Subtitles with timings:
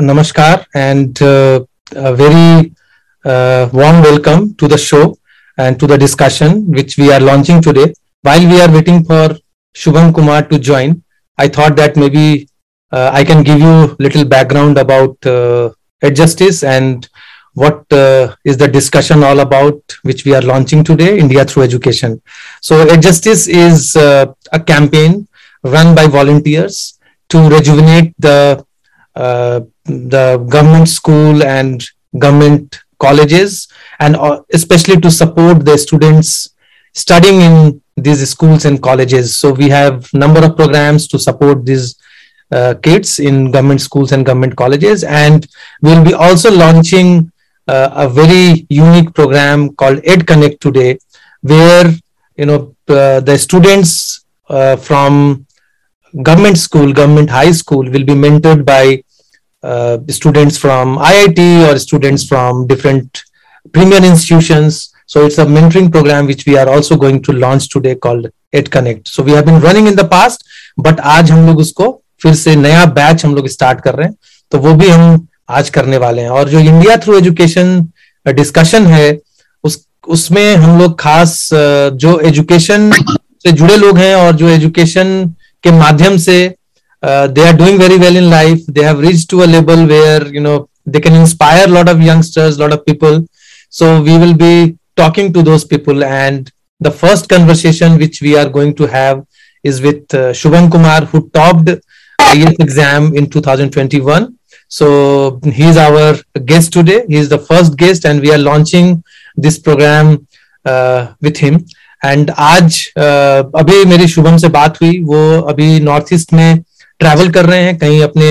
[0.00, 1.60] namaskar and uh,
[1.92, 2.72] a very
[3.24, 5.16] uh, warm welcome to the show
[5.58, 7.94] and to the discussion which we are launching today.
[8.22, 9.36] While we are waiting for
[9.74, 11.02] Shubham Kumar to join,
[11.38, 12.48] I thought that maybe
[12.92, 15.70] uh, I can give you little background about uh,
[16.12, 17.08] Justice and
[17.56, 22.20] what uh, is the discussion all about which we are launching today india through education
[22.60, 25.26] so Ed justice is uh, a campaign
[25.74, 26.98] run by volunteers
[27.30, 28.62] to rejuvenate the
[29.14, 31.84] uh, the government school and
[32.18, 33.68] government colleges
[34.00, 36.50] and uh, especially to support the students
[36.94, 39.36] studying in these schools and colleges.
[39.36, 41.96] So we have number of programs to support these
[42.50, 45.04] uh, kids in government schools and government colleges.
[45.04, 45.46] And
[45.82, 47.30] we'll be also launching
[47.68, 50.98] uh, a very unique program called ed connect today
[51.40, 51.92] where
[52.36, 55.46] you know uh, the students uh, from
[56.22, 59.02] government school government high school will be mentored by
[59.62, 63.24] uh, students from IIT or students from different
[63.72, 64.92] premier institutions.
[65.06, 68.70] So it's a mentoring program which we are also going to launch today called Ed
[68.70, 69.08] Connect.
[69.08, 70.44] So we have been running in the past,
[70.76, 71.90] but आज हम लोग उसको
[72.22, 74.14] फिर से नया batch हम लोग start कर रहे हैं
[74.52, 77.80] तो वो भी हम आज करने वाले हैं और जो इंडिया थ्रू एजुकेशन
[78.26, 79.18] डिस्कशन है
[79.64, 82.90] उस उसमें हम लोग खास जो एजुकेशन
[83.42, 86.38] से जुड़े लोग हैं और जो एजुकेशन के माध्यम से
[87.03, 90.27] uh, they are doing very well in life they have reached to a level where
[90.27, 93.25] you know they can inspire a lot of youngsters a lot of people
[93.69, 98.49] so we will be talking to those people and the first conversation which we are
[98.49, 99.25] going to have
[99.63, 101.69] is with uh, Shubham Kumar who topped
[102.19, 108.31] IELTS exam in 2021 so he's our guest today he's the first guest and we
[108.31, 109.03] are launching
[109.35, 110.27] this program
[110.65, 111.63] uh, with him
[112.05, 115.19] and आज uh, अभी मेरी शुभम से बात हुई वो
[115.49, 116.63] अभी north east में
[117.00, 118.30] travel कर रहे हैं कहीं अपने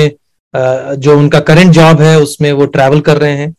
[0.97, 3.53] जो उनका करंट जॉब है उसमें वो ट्रैवल कर रहे हैं।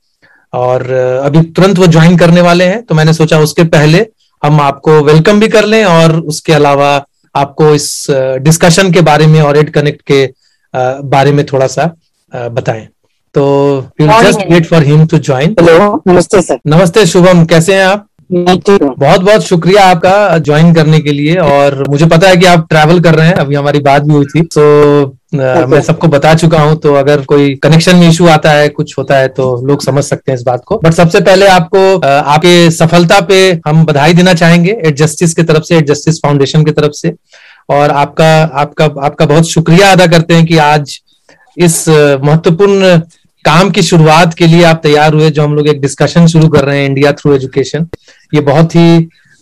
[0.53, 0.91] और
[1.25, 4.07] अभी तुरंत वो ज्वाइन करने वाले हैं तो मैंने सोचा उसके पहले
[4.43, 6.91] हम आपको वेलकम भी कर लें और उसके अलावा
[7.35, 8.07] आपको इस
[8.41, 10.27] डिस्कशन के बारे में और एड कनेक्ट के
[11.07, 11.85] बारे में थोड़ा सा
[12.33, 12.87] बताएँ।
[13.35, 18.07] तो just wait for him to join hello नमस्ते सर नमस्ते शुभम कैसे हैं आप?
[18.31, 23.01] बहुत बहुत शुक्रिया आपका ज्वाइन करने के लिए और मुझे पता है कि आप ट्रैवल
[23.01, 24.65] कर रहे हैं अभी हमारी बात भी हुई थी तो
[25.35, 29.17] मैं सबको बता चुका हूँ तो अगर कोई कनेक्शन में इशू आता है कुछ होता
[29.17, 33.21] है तो लोग समझ सकते हैं इस बात को। बट सबसे पहले आपको आपके सफलता
[33.29, 36.93] पे हम बधाई देना चाहेंगे एड जस्टिस की तरफ़ से एड जस्टिस फाउंडेशन की तरफ़
[36.93, 37.15] से।
[37.71, 40.99] और आपका आपका आपका बहुत शुक्रिया अदा करते हैं कि आज
[41.57, 42.99] इस महत्वपूर्ण
[43.47, 46.65] काम की शुरुआत के लिए आप तैयार हुए जो हम लोग एक डिस्कशन शुरू कर
[46.65, 47.87] रहे हैं इंडिया थ्रू एजुकेशन
[48.35, 48.97] ये बहुत ही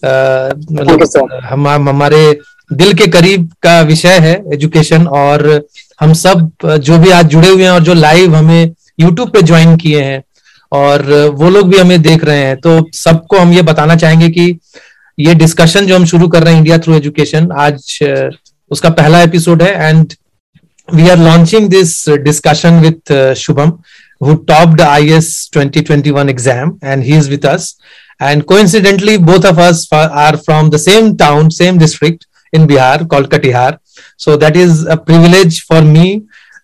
[0.05, 2.41] मतलब हम हमारे
[2.73, 5.47] दिल के करीब का विषय है एजुकेशन और
[6.01, 6.51] हम सब
[6.83, 8.71] जो भी आज जुड़े हुए हैं और जो लाइव हमें
[9.01, 10.23] यूट्यूब पे ज्वाइन किए हैं
[10.73, 11.03] और
[11.35, 14.59] वो लोग भी हमें देख रहे हैं। तो सबको हम ये बताना चाहेंगे कि
[15.19, 17.99] ये डिस्कशन जो हम शुरू कर रहे हैं इंडिया थ्रू एजुकेशन आज
[18.71, 20.13] उसका पहला एपिसोड है and
[20.89, 23.73] we are launching this discussion with Shubham.
[24.25, 27.77] Who topped the IS 2021 exam, and he is with us.
[28.21, 33.29] And coincidentally, both of us are from the same town, same district in Bihar called
[33.31, 33.79] Katihar.
[34.17, 36.07] So that is a privilege for me,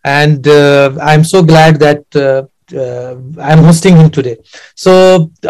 [0.05, 4.37] and uh, I'm so glad that uh, I am hosting him today
[4.79, 4.93] so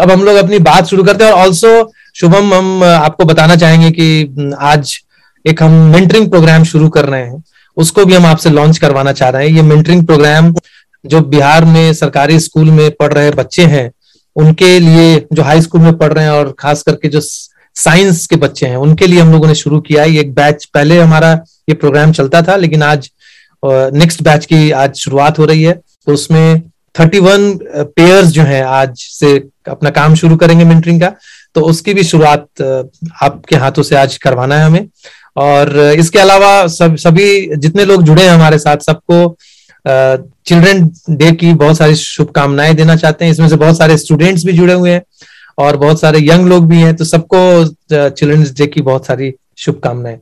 [0.01, 3.91] अब हम लोग अपनी बात शुरू करते हैं और also Shubham हम आपको बताना चाहेंगे
[3.99, 4.97] कि आज
[5.45, 7.43] एक हम मेंटरिंग प्रोग्राम शुरू कर रहे हैं
[7.77, 10.53] उसको भी हम आपसे लॉन्च करवाना चाह रहे हैं ये मेंटरिंग प्रोग्राम
[11.05, 13.91] जो बिहार में सरकारी स्कूल में पढ़ रहे बच्चे हैं,
[14.37, 18.37] उनके लिए, जो हाई स्कूल में पढ़ रहे हैं और खास करके जो साइंस के
[18.37, 21.33] बच्चे हैं, उनके लिए हम लोगों ने शुरू किया है। एक बैच पहले हमारा
[21.69, 23.11] ये प्रोग्राम चलता था, लेकिन आज
[23.65, 26.61] नेक्स्ट बैच की आज शुरुआत हो रही है। तो उसमें
[26.95, 27.53] थर्टी वन
[27.97, 29.37] पेयर्स जो हैं आज से
[29.69, 31.13] अपना काम शुरू करेंगे मेंटरिंग का।
[31.55, 32.63] तो उसकी भी शुरुआत
[33.23, 34.89] आपके हाथों से आज करवाना है हमें।
[35.37, 39.37] और इसके अलावा सब, सभी जितने लोग जुड़े हैं हमारे साथ, सबको
[39.85, 44.53] चिल्ड्रन डे की बहुत सारी शुभकामनाएँ देना चाहते हैं। इसमें से बहुत सारे स्टूडेंट्स भी
[44.53, 45.03] जुड़े हुए हैं
[45.59, 47.39] और बहुत सारे यंग लोग भी हैं। तो सबको
[47.93, 50.19] चिल्ड्रंस डे की बहुत सारी शुभकामनाएँ।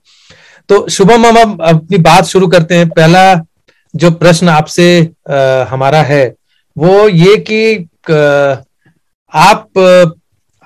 [0.68, 3.34] तो शुभम हम अपनी बात शुरू करते हैं। पहला
[3.94, 4.88] जो प्रश्न आपसे
[5.70, 6.26] हमारा है,
[6.76, 7.88] वो ये कि
[9.32, 9.78] आप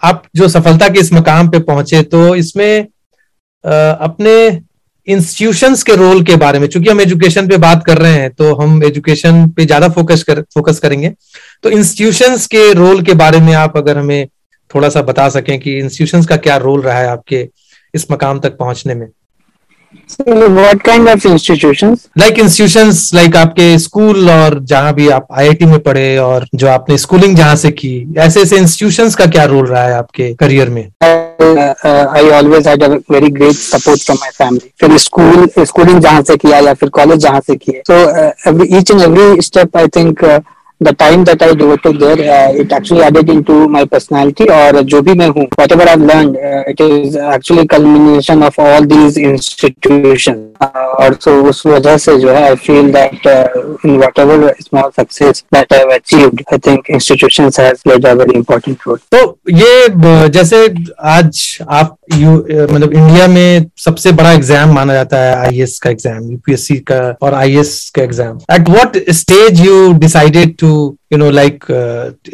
[0.02, 2.86] आप जो सफलता के इस मकाम पे पहुँचे तो इसमें
[3.64, 4.34] अपने
[5.06, 8.54] इंस्टीट्यूशंस के रोल के बारे में, चूँकि हम एजुकेशन पे बात कर रहे हैं तो
[8.54, 11.12] हम एजुकेशन पे ज़्यादा फोकस कर फोकस करेंगे।
[11.62, 14.28] तो इंस्टीट्यूशंस के रोल के बारे में आप अगर हमें
[14.70, 17.48] थोड़ा सा बता सकें कि इंस्टीट्यूशंस का क्या रोल रहा है आपके
[17.94, 19.08] इस मकाम तक पहुँचने में।
[20.18, 22.08] What kind of institutions?
[22.16, 26.98] Like institutions, like आपके स्कूल और जहाँ भी आप आईआईटी में पढ़े और जो आपने
[26.98, 30.82] स्कूलिंग जहाँ से की ऐसे ऐसे इंस्टीट्यूशंस का क्या रोल रहा है आपके करियर में?
[31.02, 36.36] I always had a very great support from my family फिर स्कूल स्कूलिंग जहाँ से
[36.36, 37.82] किया या फिर कॉलेज जहाँ से किए.
[37.90, 40.24] So each and every step I think
[40.82, 45.02] the time that I devoted there, uh, it actually added into my personality or जो
[45.02, 50.51] भी मैं हूँ whatever I've learned, uh, it is actually culmination of all these institutions.
[50.62, 53.26] और सो उस वजह से जो है I feel that
[53.86, 58.78] in whatever small success that I achieved I think institution has played a very important
[58.86, 59.20] role तो
[59.50, 60.64] ये uh, जैसे
[61.06, 65.90] आज आप यू uh, मतलब इंडिया में सबसे बड़ा एग्ज़ाम माना जाता है आईएएस का
[65.90, 70.72] एग्ज़ाम यूपीएससी का और आईएएस का exam at what stage you decided to
[71.12, 71.64] you know like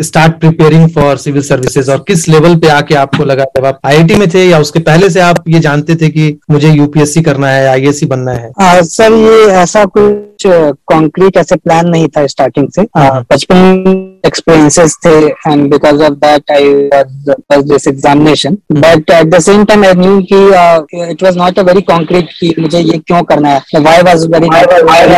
[0.00, 4.14] start preparing for civil services और किस लेवल पे आके आपको लगा जब आप आईआईटी
[4.14, 7.66] में थे या उसके पहले से आप ये जानते थे कि मुझे यूपीएससी करना है
[7.68, 8.50] आईएएस बनना है?
[8.60, 10.46] आ, सर ये ऐसा कुछ
[10.86, 16.88] कॉन्क्रीट ऐसे प्लान नहीं था स्टार्टिंग से। बचपन experiences the, and because of that I
[16.92, 18.80] was, was this examination mm-hmm.
[18.80, 22.28] but at the same time I knew कि uh, it was not a very concrete
[22.40, 24.48] कि मुझे ये क्यों करना है why was very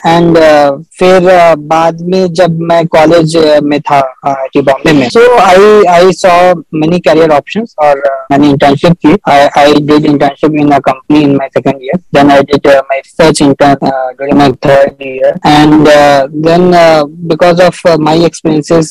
[0.04, 5.20] and uh, फिर uh, बाद में जब मैं कॉलेज में था आई बॉम्बे में so
[5.38, 10.58] I I saw many career options और uh, मैंने internship की I, I did internship
[10.58, 14.12] in a company in my second year then I did uh, my research intern uh,
[14.18, 17.04] during my third year and uh, then uh,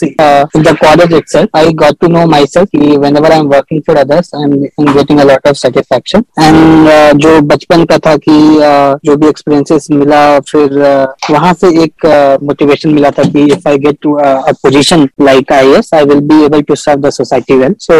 [0.03, 2.69] of uh, in the college itself, I got to know myself.
[2.73, 6.25] Whenever I'm working for others, I'm, I'm getting a lot of satisfaction.
[6.37, 11.53] And uh, जो बचपन का था कि uh, जो भी experiences मिला फिर uh, वहाँ
[11.53, 12.05] से एक
[12.43, 16.05] मोटिवेशन uh, मिला था कि if I get to a position like I S I
[16.05, 17.93] will be able to serve the society well so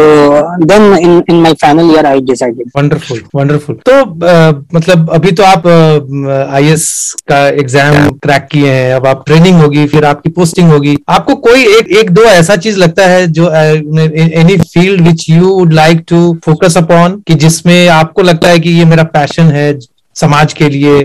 [0.64, 5.42] then in in my final year I decided wonderful wonderful तो uh, मतलब अभी तो
[5.42, 6.80] आप I uh,
[7.28, 11.64] का exam crack किए हैं अब आप ट्रेनिंग होगी फिर आपकी पोस्टिंग होगी। आपको कोई
[11.76, 16.18] एक एक दो ऐसा चीज़ लगता है जो any field which you would like to
[16.44, 19.78] focus upon कि जिसमें आपको लगता है कि ये मेरा पैशन है
[20.16, 20.98] समाज के लिए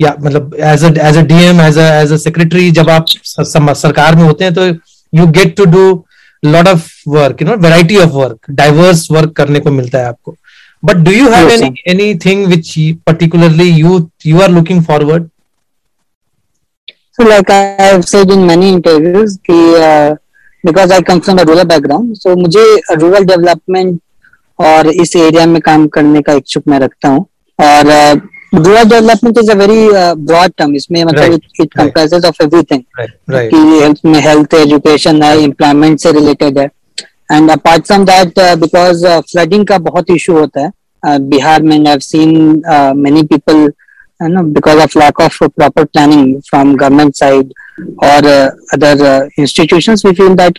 [0.00, 3.06] या मतलब as as a DM as as a secretary जब आप
[3.74, 4.66] सरकार में होते हैं तो
[5.12, 6.04] you get to do
[6.44, 10.36] lot of work you know variety of work diverse work करने को मिलता है आपको.
[10.84, 11.72] But do you have any
[12.14, 12.74] anything which
[13.06, 15.28] particularly you you are looking forward
[17.18, 20.16] So like I've said in many interviews कि uh,
[20.64, 22.62] because I come from a rural background, so मुझे
[23.00, 23.98] rural development
[24.58, 27.24] और इस area में काम करने का इच्छुक मैं रखता हूँ।
[27.58, 27.90] और
[28.54, 29.88] rural development is a very
[30.26, 32.82] broad term इसमें मतलब इट कंप्राइजेस ऑफ़ एवरीथिंग
[33.30, 36.70] कि हेल्थ में हेल्थ एजुकेशन है एम्प्लॉयमेंट से रिलेटेड है।
[37.32, 41.98] And apart from that because flooding का बहुत इशू होता है। बिहार में I have
[42.12, 42.62] seen
[42.96, 43.68] many people
[44.20, 47.52] you know, because of lack of uh, proper planning from government side
[47.98, 50.54] or uh, other uh, institutions, we feel that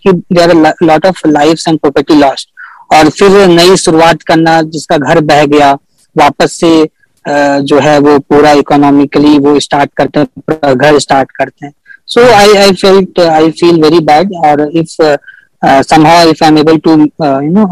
[2.91, 5.71] और फिर नई शुरुआत करना जिसका घर बह गया
[6.15, 11.65] वापस से uh, जो है वो पूरा इकोनॉमिकली वो स्टार्ट करते हैं घर स्टार्ट करते
[11.65, 11.73] हैं।
[12.07, 14.95] So I I felt I feel very bad और if
[15.65, 17.65] somehow if I am able to you know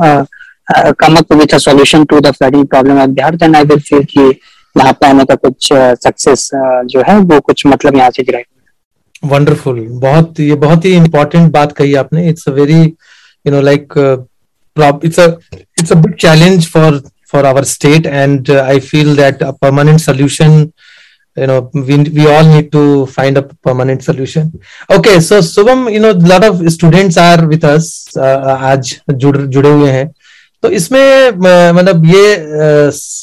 [0.99, 4.03] come up with a solution to the flooding problem of Bihar then I will feel
[4.13, 4.29] की
[4.77, 8.39] वहाँ पे आने का कुछ success जो है, वो कुछ मतलब यहाँ से जुड़ा
[9.23, 13.93] वंडरफुल बहुत ये बहुत ही इम्पोर्टेंट बात कही आपने। It's a very you know like
[15.05, 19.51] it's a it's a big challenge for for our state and I feel that a
[19.61, 20.59] permanent solution
[21.37, 22.83] you know we all need to
[23.15, 24.51] find a permanent solution
[24.95, 29.91] okay so Shubham you know lot of students are with us आज जुड़, जुड़े हुए
[29.91, 30.07] हैं।
[30.63, 31.29] तो इसमें
[31.73, 32.35] मतलब ये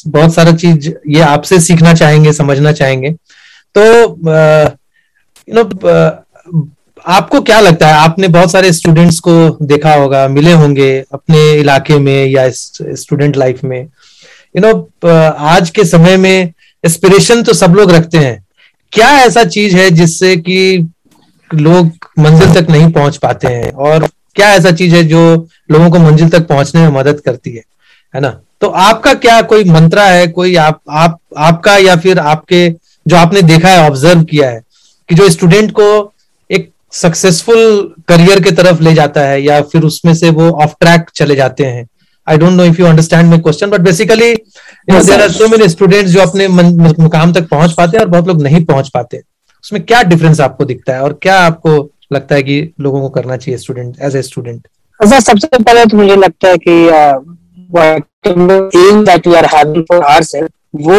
[0.07, 3.11] बहुत सारा चीज़ ये आपसे सीखना चाहेंगे, समझना चाहेंगे।
[3.75, 3.83] तो
[5.47, 5.63] यू नो
[7.05, 7.93] आपको क्या लगता है?
[7.93, 13.63] आपने बहुत सारे स्टूडेंट्स को देखा होगा, मिले होंगे अपने इलाके में या स्टूडेंट लाइफ
[13.63, 14.73] में। यू नो
[15.47, 18.43] आज के समय में एस्पिरेशन तो सब लोग रखते हैं।
[18.93, 20.87] क्या ऐसा चीज़ है जिससे कि
[21.49, 23.71] लोग मंजिल तक नहीं पहुँच पाते हैं?
[23.71, 25.21] और क्या ऐसा चीज़ है जो
[25.71, 27.63] लोगों को मंजिल तक पहुँचने में मदद करती है?
[28.13, 28.39] है ना?
[28.61, 30.27] तो आपका क्या कोई मंत्रा है?
[30.27, 32.69] कोई आप आप आपका या फिर आपके
[33.05, 34.61] जो आपने देखा है ऑब्ज़र्व किया है
[35.09, 36.13] कि जो स्टूडेंट को
[36.49, 41.09] एक सक्सेसफुल करियर के तरफ़ ले जाता है या फिर उसमें से वो ऑफ़ ट्रैक
[41.15, 41.87] चले जाते हैं?
[42.27, 44.33] I don't know if you understand my question but basically
[44.89, 48.41] there are so many students जो अपने मुकाम तक पहुँच पाते हैं और बहुत लोग
[48.41, 49.21] नहीं पहुँच पाते।
[49.63, 51.77] उसमें क्या डिफरेंस आपको दिखता है और क्या आपको
[52.13, 54.67] लगता है कि लोगों को करना चाहिए student as a student
[54.99, 56.71] sir सबसे पहले तो मुझे लगता है कि
[58.29, 60.95] aim that we are having for ourself वो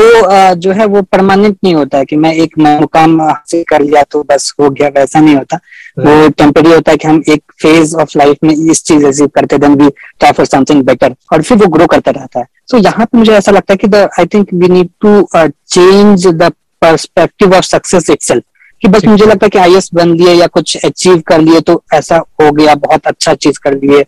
[0.54, 4.22] जो है वो परमानेंट नहीं होता है कि मैं एक मुकाम हासिल कर लिया तो
[4.22, 5.56] बस हो गया वैसा नहीं होता।
[5.98, 9.58] वो टेम्पररी होता है कि हम एक फ़ेज़ ऑफ़ लाइफ में इस चीज़ अचीव करते
[9.58, 12.84] then we try for something better और फिर वो ग्रो करता रहता है। सो so,
[12.84, 17.54] यहाँ पे मुझे ऐसा लगता है कि I think we need to change the perspective
[17.54, 18.42] of success it
[18.82, 21.82] कि बस मुझे लगता है कि आई बन लिए या कुछ अचीव कर लिए तो
[21.94, 24.00] ऐसा हो गया बहुत अच्छा चीज़ कर लिए।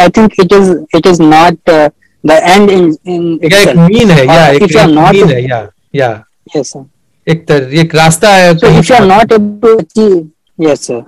[0.00, 1.70] I think it is it is not
[2.26, 3.38] the end in in
[3.78, 6.10] mean है या एक मीन है या या
[6.56, 10.22] यस सर एक तर एक रास्ता है if you are not able to achieve
[10.68, 11.02] yes sir.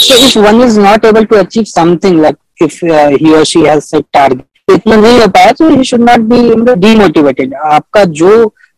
[0.00, 3.64] So if one is not able to achieve something like if uh, he or she
[3.64, 8.32] has set target इतना नहीं हो पाया तो he should not be demotivated आपका जो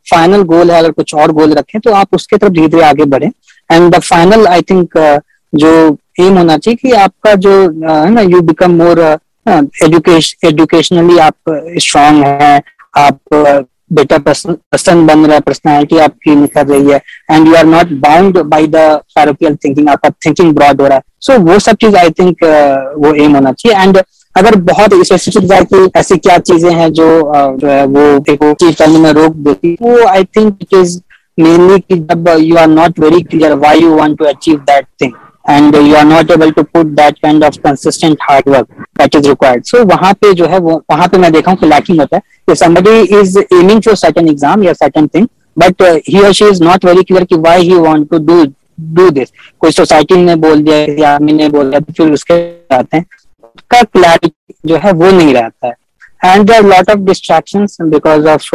[0.06, 3.04] final goal है अगर कुछ और गोल रखें तो आप उसके तरफ़ धीरे धीरे आगे
[3.06, 3.30] बढ़े।
[3.70, 4.98] And the final I think
[5.52, 5.72] जो
[6.20, 9.00] एम होना चाहिए कि आपका जो uh, है ना you become more
[9.84, 11.34] education educationally आप
[11.78, 12.62] स्ट्रांग हैं
[12.98, 13.18] आप
[13.92, 18.38] बेटा पर्सन बन रहा है पर्सनैलिटी आपकी निखर रही है and you are not bound
[18.52, 18.76] by the
[19.14, 22.44] parochial thinking आपका थिंकिंग ब्रॉड हो रहा है। सो so, वो सब चीज़ आई थिंक
[23.04, 23.98] वो एम होना चाहिए। एंड
[24.36, 27.06] अगर बहुत स्पेसिफिक जाए कि ऐसी क्या चीज़ें हैं जो
[27.56, 31.00] जो है वो एक चीज़ करने में रोक देती वो I think it is
[31.38, 35.12] mainly कि जब you are not very clear why you want to achieve that thing
[35.50, 38.66] and you are not able to put that kind of consistent hard work
[38.98, 41.66] that is required so वहाँ पे जो है वो, वहाँ पे मैं देखा हूँ कि
[41.66, 45.26] लैकिंग होता है। Somebody is aiming for certain exam या सर्टन थिंग
[45.58, 48.44] बट ही और she is not very clear कि why he want to do
[48.94, 52.34] do this कोई सोसाइटी ने बोल दिया आदमी ने बोल दिया तो फिर उसके
[52.74, 53.04] आते हैं।
[53.70, 58.50] का क्लैरिटी जो है वो नहीं रहता है and there lot of distraction because of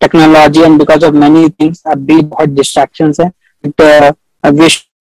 [0.00, 3.30] technology and because of many things अभी बहुत डिस्ट्रैक्शन है
[3.64, 4.14] but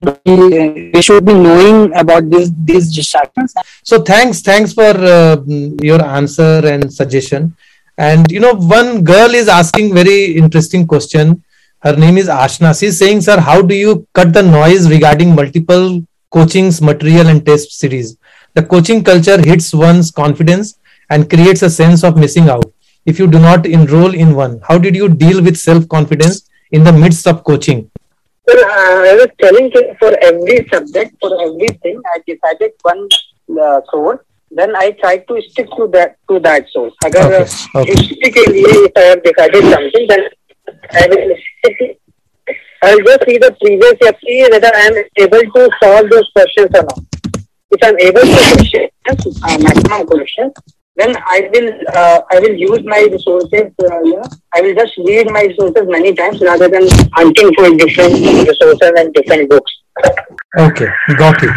[0.04, 5.38] should we should be knowing about these these distractions so thanks thanks for uh,
[5.82, 7.56] your answer and suggestion
[7.98, 11.44] and you know one girl is asking very interesting question
[11.84, 16.04] her name is ashna she's saying sir how do you cut the noise regarding multiple
[16.32, 18.18] coachings material and test series
[18.57, 20.79] the coaching culture hits one's confidence
[21.11, 22.69] and creates a sense of missing out
[23.07, 26.85] if you do not enroll in one how did you deal with self confidence in
[26.85, 27.91] the midst of coaching
[28.47, 33.09] Well, uh, I was telling for every subject, for everything, I decided one
[33.63, 34.19] uh, source.
[34.51, 36.93] Then I tried to stick to that to that source.
[37.05, 37.45] अगर okay.
[37.81, 37.93] okay.
[37.93, 40.23] history के लिए if I have decided something, then
[40.91, 41.33] I will
[42.83, 46.79] I will just see the previous year whether I am able to solve those questions
[46.81, 47.01] or not.
[47.71, 50.53] If I am able to question uh, maximum questions,
[50.97, 53.73] then I will uh, I will use my resources.
[53.83, 57.71] Uh, you know, I will just read my resources many times rather than hunting for
[57.77, 59.73] different resources and different books.
[60.59, 61.57] Okay, got it.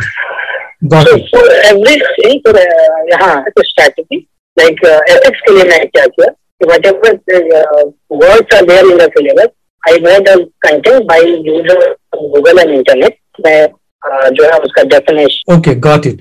[0.87, 1.29] Got so it.
[1.31, 6.33] for everything, for uh, yeah, a strategy like uh, ethics के लिए मैं क्या किया
[6.63, 9.51] whatever uh, words are there in the syllabus,
[9.87, 11.81] I read the content by using
[12.13, 13.17] Google and internet.
[13.45, 16.20] मैं uh, जो है उसका definition okay got it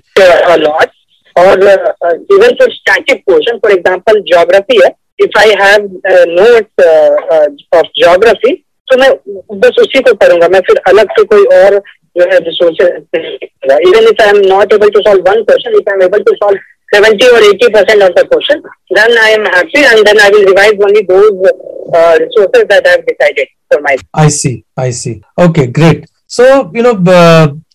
[0.60, 0.90] lot
[1.36, 4.90] और even for static portion for example geography है.
[5.24, 5.90] If I have
[6.30, 6.82] note
[7.76, 8.54] of geography
[8.88, 9.10] तो मैं
[9.60, 10.48] बस उसी को पढ़ूँगा.
[10.48, 11.78] मैं फिर अलग से कोई और
[12.18, 12.90] जो है resources
[13.88, 16.36] even if I am not able to solve one question if I am able to
[16.36, 16.60] solve
[16.94, 18.62] seventy और eighty percent of the question
[18.94, 21.50] then I am happy and then I will revise only those
[22.22, 26.06] resources that I have decided for my I see I see okay great
[26.38, 26.46] so
[26.78, 26.94] you know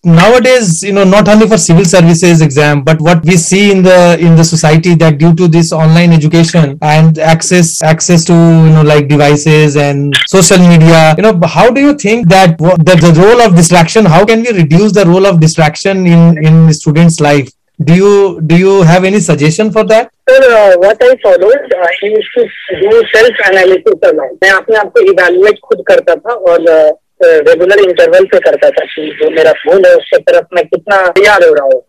[0.03, 4.17] nowadays you know not only for civil services exam but what we see in the
[4.19, 8.81] in the society that due to this online education and access access to you know
[8.81, 13.41] like devices and social media you know how do you think that the, the role
[13.41, 17.49] of distraction how can we reduce the role of distraction in in students life
[17.83, 21.87] do you do you have any suggestion for that sir uh, what i followed uh,
[21.91, 22.43] i used to
[22.81, 26.91] do self analysis a lot मैं अपने आप को evaluate खुद करता था और uh,
[27.48, 31.44] regular interval पे करता था कि जो मेरा गोल है, उसके तरफ़ मैं कितना तैयार
[31.44, 31.80] हो रहा हूँ।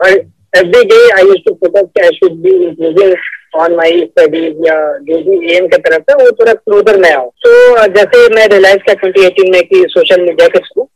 [0.53, 3.13] Every day I use to focus I should be including
[3.61, 4.75] on my studies या
[5.07, 7.51] जो भी एम के तरफ़ है, वो थोड़ा क्लोजर में आओ। तो
[7.93, 10.89] जैसे मैं रिलायंस का ट्वेंटी एटीन में कि सोशल मीडिया के थ्रू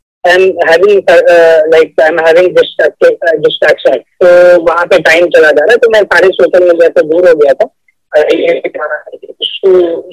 [4.22, 4.30] तो
[4.62, 7.36] वहाँ पे टाइम चला जा रहा है तो मैं सारे सोशल मीडिया से दूर हो
[7.36, 7.66] गया था।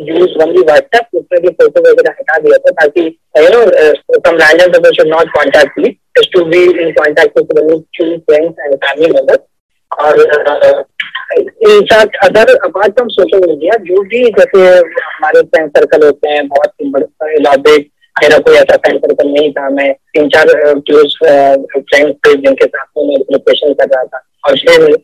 [0.08, 3.02] यूज़ ओनली व्हाट्सएप उसमें भी फ़ोटो वगैरह हटा दिया था ताकि
[5.08, 5.88] not me
[6.18, 9.40] just to be in with friends and family members
[9.98, 11.80] और in
[12.24, 14.60] other apart from social media, जो भी जैसे
[15.04, 16.72] हमारे फ्रेंड सर्कल होते हैं, बहुत
[17.38, 20.46] इलाबेट मेरा कोई ऐसा फ्रेंड सर्कल नहीं था, मैं तीन चार
[20.86, 24.96] क्लोज फ्रेंड्स थे जिनके साथ में मैं प्रिपरेशन कर रहा था। और फिर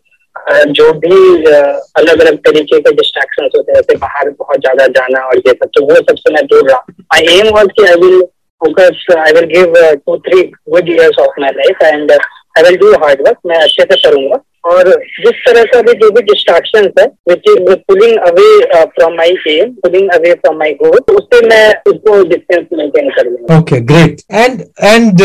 [0.76, 5.38] जो भी अलग अलग तरीके के डिस्ट्रैक्शन होते हैं, जैसे बाहर बहुत ज़्यादा जाना और
[5.38, 8.20] ये सब तो वो सबसे मैं दूर रहा। आई एम वॉज़ की I will
[8.60, 9.74] focus I will give
[10.06, 13.82] two three good years of my life and I will do hard work मैं अच्छे
[13.82, 14.88] से करूँगा। और
[15.20, 19.70] जिस तरह का भी जो भी डिस्ट्रैक्शन है which is pulling away from my aim
[19.84, 24.60] pulling away from my goal उससे मैं उसको डिस्टेंस मेंटेन कर लूँगा। ओके ग्रेट एंड
[24.82, 25.22] एंड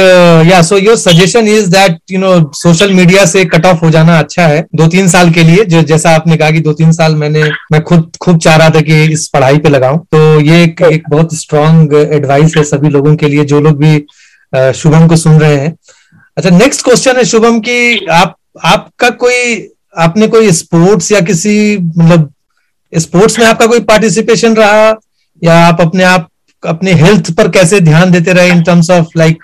[0.52, 4.18] या so your suggestion is that you know social media से कट ऑफ़ हो जाना
[4.20, 7.16] अच्छा है दो तीन साल के लिए जो जैसा आपने कहा कि दो तीन साल
[7.16, 10.82] मैंने मैं खुद खूब चाह रहा था कि इस पढ़ाई पे लगाऊँ तो ये एक,
[10.82, 13.98] एक बहुत स्ट्रांग एडवाइस है सभी लोगों के लिए जो लोग भी
[14.54, 15.76] uh, शुभम को सुन रहे हैं।
[16.38, 18.36] अच्छा नेक्स्ट क्वेश्चन है शुभम की आप
[18.66, 22.34] आपका कोई, आपने कोई स्पोर्ट्स या किसी मतलब
[22.94, 24.96] स्पोर्ट्स में आपका कोई पार्टिसिपेशन रहा?
[25.42, 26.30] या आप अपने आप,
[26.64, 29.38] अपने हेल्थ पर कैसे ध्यान देते रहे in terms of like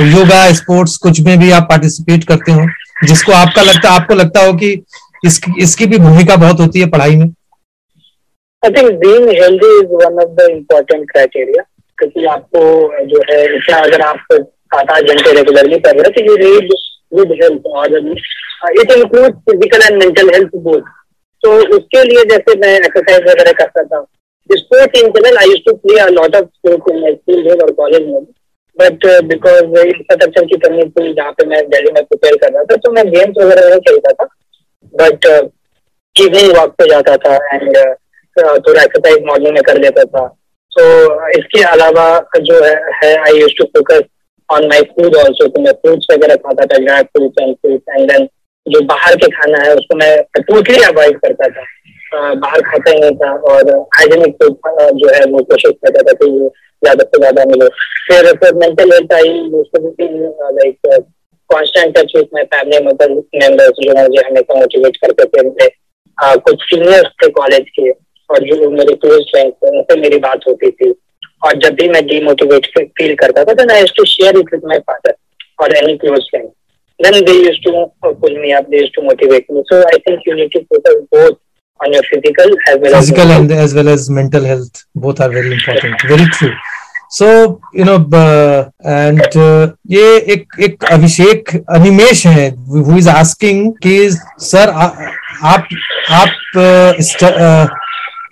[0.00, 2.66] yoga sports कुछ में भी आप पार्टिसिपेट करते हो?
[3.04, 4.72] जिसको आपका लगता, आपको लगता हो कि
[5.24, 7.26] इसकी इसकी भी भूमिका बहुत होती है पढ़ाई में?
[8.62, 11.62] I think being healthy is one of the important criteria
[11.98, 12.60] क्योंकि आपको
[13.06, 16.72] जो है, इतना अगर आप सात आठ घंटे रेगुलरली कर रहे हो तो यू रीड
[17.14, 17.96] गुड हेल्थ और
[18.80, 20.90] it include physical and mental health both
[21.42, 24.04] तो उसके लिए जैसे मैं एक्सरसाइज वगैरह करता था
[24.50, 28.22] sport in general I to play a lot of sports in school और कॉलेज में
[28.76, 32.76] बट बिकॉज़ इंफ्रास्ट्रक्चर की कमी थी जहाँ पे मैं दिल्ली में प्रिपेयर कर रहा था
[32.84, 34.24] तो मैं गेम्स वगैरह नहीं खेलता था.
[34.94, 35.26] बट
[36.16, 40.26] इवनिंग वॉक पे जाता था एंड uh, थोड़ा एक्सरसाइज मॉर्निंग में कर लेता था.
[40.72, 40.84] तो
[41.38, 42.06] इसके अलावा
[42.40, 44.02] जो है I use to focus
[44.52, 48.10] on my food also तो मैं फ्रूट्स वगैरह खाता था dry fruits and fruits and
[48.10, 48.28] then
[48.66, 51.64] जो बाहर के खाना है, उसको मैं टोटली अवॉइड करता था।
[52.34, 56.28] बाहर खाता ही नहीं था और हाइजेनिक फ़ूड जो है, वो कोशिश करता था कि
[56.82, 57.66] ज़्यादा से ज़्यादा मिले।
[58.06, 59.28] फिर फिर mental health I
[60.58, 60.76] like
[61.50, 65.68] constant touch with my family members जो मुझे हमेशा मोटिवेट करते थे मुझे।
[66.18, 70.70] कुछ सीनियर्स थे कॉलेज के और जो मेरे क्लोज फ्रेंड्स थे, उनसे मेरी बात होती
[70.70, 70.90] थी।
[71.44, 74.78] और जब भी मैं डीमोटिवेट फील करता था then I to share it with my
[74.90, 75.14] father
[75.62, 76.50] और any close friend
[77.00, 77.70] then they used to
[78.02, 81.00] pull me up they used to motivate me so i think you need to focus
[81.14, 81.38] both
[81.80, 85.28] on your physical as well physical as and as well as mental health both are
[85.30, 86.52] very important very true
[87.14, 87.26] so
[87.76, 87.94] you know
[88.90, 89.20] and
[89.90, 93.96] ये एक एक अभिषेक अनिमेश है who is asking कि
[94.44, 95.68] sir आप
[96.10, 96.30] आप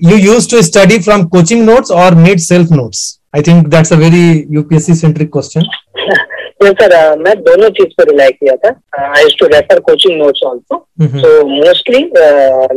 [0.01, 3.21] you used to study from coaching notes or made self notes?
[3.33, 5.63] I think that's a very upsc centric question.
[6.63, 8.71] Yes sir uh, मैं दोनों चीज़ पर रिलाई किया था।
[9.05, 10.79] I use to refer coaching notes also
[11.21, 12.01] so mostly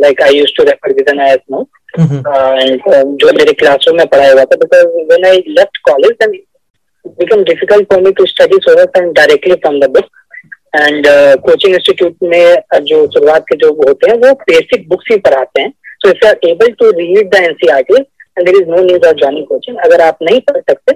[0.03, 1.67] like I use to refer with an IS note
[1.99, 6.37] and जो मेरे classroom में पढ़ाया हुआ था because when I left college and
[7.19, 10.09] become difficult for me to study so and directly from the book
[10.81, 11.05] and
[11.47, 15.73] coaching institute में जो शुरुआत के जो होते हैं वो बेसिक बुक्स ही पढ़ाते हैं।
[16.03, 17.97] So if you are able to read the NCRT
[18.35, 20.95] and there is no need of joining coaching, अगर आप नहीं पढ़ सकते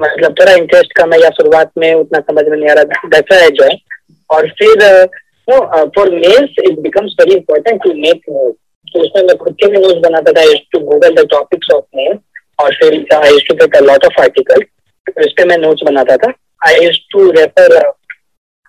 [0.00, 3.36] मतलब थोड़ा इंटरेस्ट कम है या शुरुआत में उतना समझ में नहीं आ रहा दैट्स
[3.42, 3.68] है जो
[4.30, 4.82] और फिर
[5.96, 8.58] for mains it becomes very important to make notes
[8.92, 12.18] तो उसमें मैं खुद के भी नोट्स बनाता था to Google the topics of mains
[12.64, 14.64] और फिर I to get a lot of article
[15.26, 16.32] इस पे मैं नोट्स बनाता था.
[16.68, 17.76] I use to refer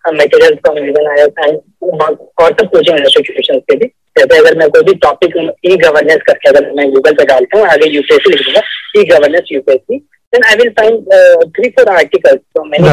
[0.06, 3.91] material from even I and और सब कोचिंग इंस्टीट्यूशन के भी.
[4.15, 7.67] जैसे अगर मैं कोई भी टॉपिक ई गवर्नेंस करके अगर मैं गूगल पे डालता हूँ
[7.67, 8.62] आगे यूपीएससी लिख दूँगा
[8.98, 9.98] e governance UPSC
[10.34, 11.13] then I will find
[11.56, 12.88] three four articles from many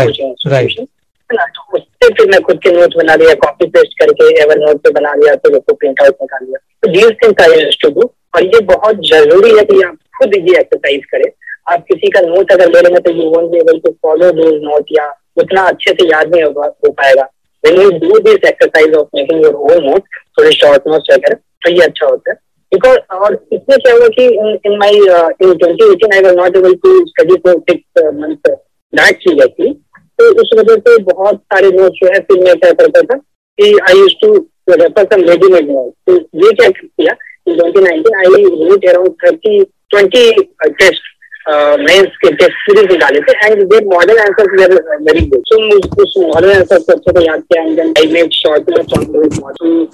[1.75, 5.15] उससे फिर मैं खुद के नोट्स बना लिया कॉपी पेस्ट करके एवर नोट पे बना
[5.15, 8.45] लिया फिर उसको प्रिंट आउट निकाल लिया। तो these things I use to do और
[8.45, 11.25] ये बहुत ज़रूरी है कि आप खुद ये एक्सरसाइज करें।
[11.73, 14.61] आप किसी का नोट अगर ले लेंगे तो you won't be able to follow those
[14.63, 15.07] note या
[15.43, 17.29] उतना अच्छे से याद नहीं हो पाएगा।
[17.67, 21.71] When you do this exercise of making your own notes थोड़े शॉर्ट नोट्स वगैरह तो
[21.71, 22.37] ये अच्छा होता है।
[22.73, 24.27] बिकॉज़ और इसमें क्या हुआ कि
[24.69, 24.97] in my
[25.43, 28.51] in twenty eighteen I was not able to study for six month
[28.93, 29.73] that चीज़ थी
[30.19, 33.19] तो उस वजह से बहुत सारे नोट्स जो है फिर मैं क्या करता था
[33.59, 34.35] कि I use to
[34.71, 37.13] refer some readymade note तो ये क्या किया
[37.49, 40.31] twenty nineteen I read around thirty twenty
[40.65, 41.15] test
[41.49, 46.15] mains के टेस्ट सीरीज़ निकाले थे and their model answers were good so मुझे, उस
[46.19, 48.31] मॉडल आंसर को अच्छे से याद किया and then I made
[48.71, 49.87] notes on those model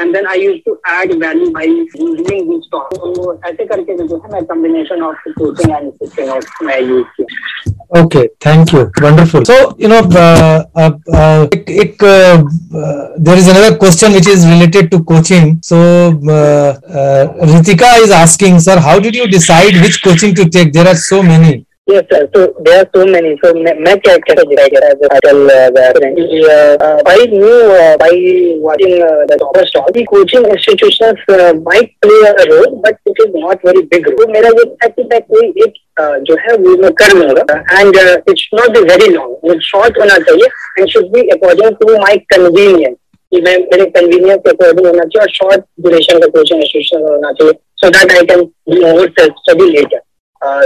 [0.00, 4.16] and then I used to add value by using this stock तो ऐसे करके जो
[4.16, 8.90] है, मैं combination of coaching and system of मैं यूज़ किया। Okay, thank you.
[9.00, 9.44] Wonderful.
[9.44, 12.42] So, you know, uh, uh, uh, ek, ek, uh,
[13.16, 15.58] there is another question which is related to coaching.
[15.62, 15.76] So,
[16.28, 20.72] uh, uh, Ritika is asking, sir, how did you decide which coaching to take?
[20.72, 21.66] There are so many.
[21.90, 22.26] Role
[32.66, 34.36] but is not very big role
[35.58, 35.72] ये है
[36.20, 37.96] जो है, वो मैं कर लूँगा। And
[38.30, 40.46] it's not be very long मुझे short होना चाहिए
[40.78, 42.96] and should be according to my convenience
[43.32, 47.32] कि मैं, मेरे कन्वीनियंस के अकॉर्डिंग होना चाहिए और शॉर्ट ड्यूरेशन का कोचिंग इंस्टीट्यूशन होना
[47.32, 50.00] चाहिए। So that I can be more study later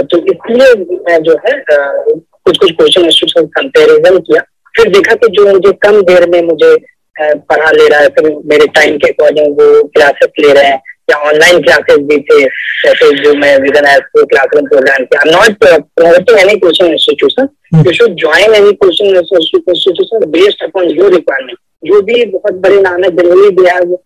[0.03, 0.73] तो इसलिए
[1.07, 4.41] मैं जो है कुछ कुछ कोचिंग इंस्टीट्यूशन कंपेरिजन किया।
[4.73, 6.75] फिर देखा कि जो मुझे कम देर में मुझे
[7.15, 11.17] पढ़ा ले रहा है फिर मेरे टाइम के अकॉर्डिंग वो क्लासेस ले रहे हैं या
[11.29, 12.39] ऑनलाइन क्लासेस भी थे
[12.83, 17.49] जैसे जो मैं विजन क्लासरूम प्रोग्राम किया। Not providing any coaching institution
[17.87, 23.03] you should join any coaching institution based upon your requirement जो भी बहुत बड़े नाम
[23.03, 23.97] है generally they have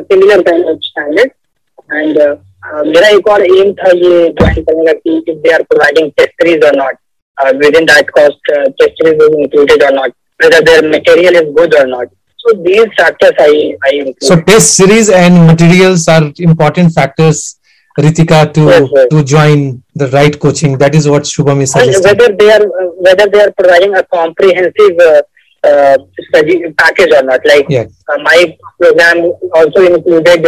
[0.00, 1.30] similar kind of standard
[1.92, 2.18] and
[2.85, 6.41] मेरा एक और एम था ये ज्वाइन करने का कि if they are providing test
[6.41, 6.97] series और not
[7.75, 11.87] within that cost test series is included और not whether their material is good or
[11.87, 12.07] not
[12.43, 13.53] so these factors i
[13.87, 14.29] i include.
[14.29, 17.41] so test series and materials are important factors
[18.05, 19.07] ritika to yes, yes.
[19.13, 22.65] to join the right coaching that is what shubham is suggesting and whether they are
[22.81, 25.21] uh, whether they are providing a comprehensive uh,
[25.69, 27.85] uh, study package or not like yeah.
[28.11, 28.39] uh, my
[28.79, 29.23] program
[29.59, 30.47] also included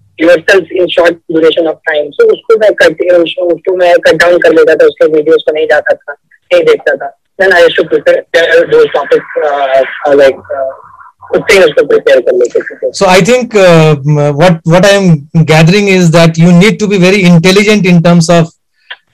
[0.17, 2.11] yourself in short duration of time.
[2.19, 5.67] So उसको मैं cut उसको मैं cut down कर लेता था उसके videos को नहीं
[5.67, 6.13] जाता था
[6.53, 7.17] नहीं देखता था
[7.89, 10.71] prepare those topics uh, uh, like uh,
[12.93, 16.97] so I think uh, what what I am gathering is that you need to be
[16.97, 18.49] very intelligent in terms of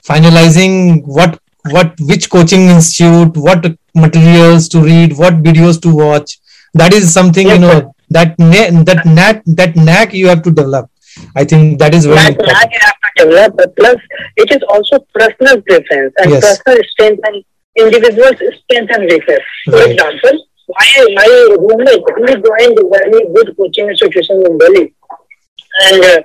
[0.04, 1.38] finalizing what
[1.70, 6.38] what which coaching institute, what materials to read, what videos to watch.
[6.74, 7.90] That is something yes, you know sir.
[8.10, 10.90] That that knack that knack you have to develop.
[11.34, 12.72] I think that is very that important.
[12.72, 13.56] you have to develop.
[13.56, 13.96] but Plus,
[14.36, 16.44] it is also personal preference and yes.
[16.46, 17.44] personal strength and
[17.76, 19.44] individual strength and weakness.
[19.64, 19.90] For right.
[19.90, 24.94] example, my my roommate he joined very good coaching institution in Delhi,
[25.86, 26.20] and uh,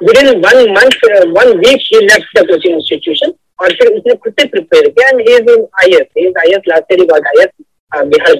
[0.00, 3.36] within one month, uh, one week, he left the coaching institution.
[3.62, 6.66] और फिर उसने खुद से prepare किया and he is in IAS he is IAS
[6.68, 7.48] last year he got IAS
[7.94, 8.34] Bihar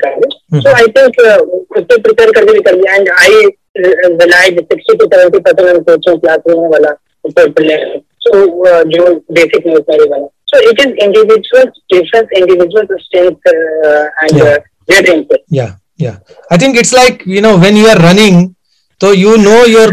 [17.28, 17.76] you know when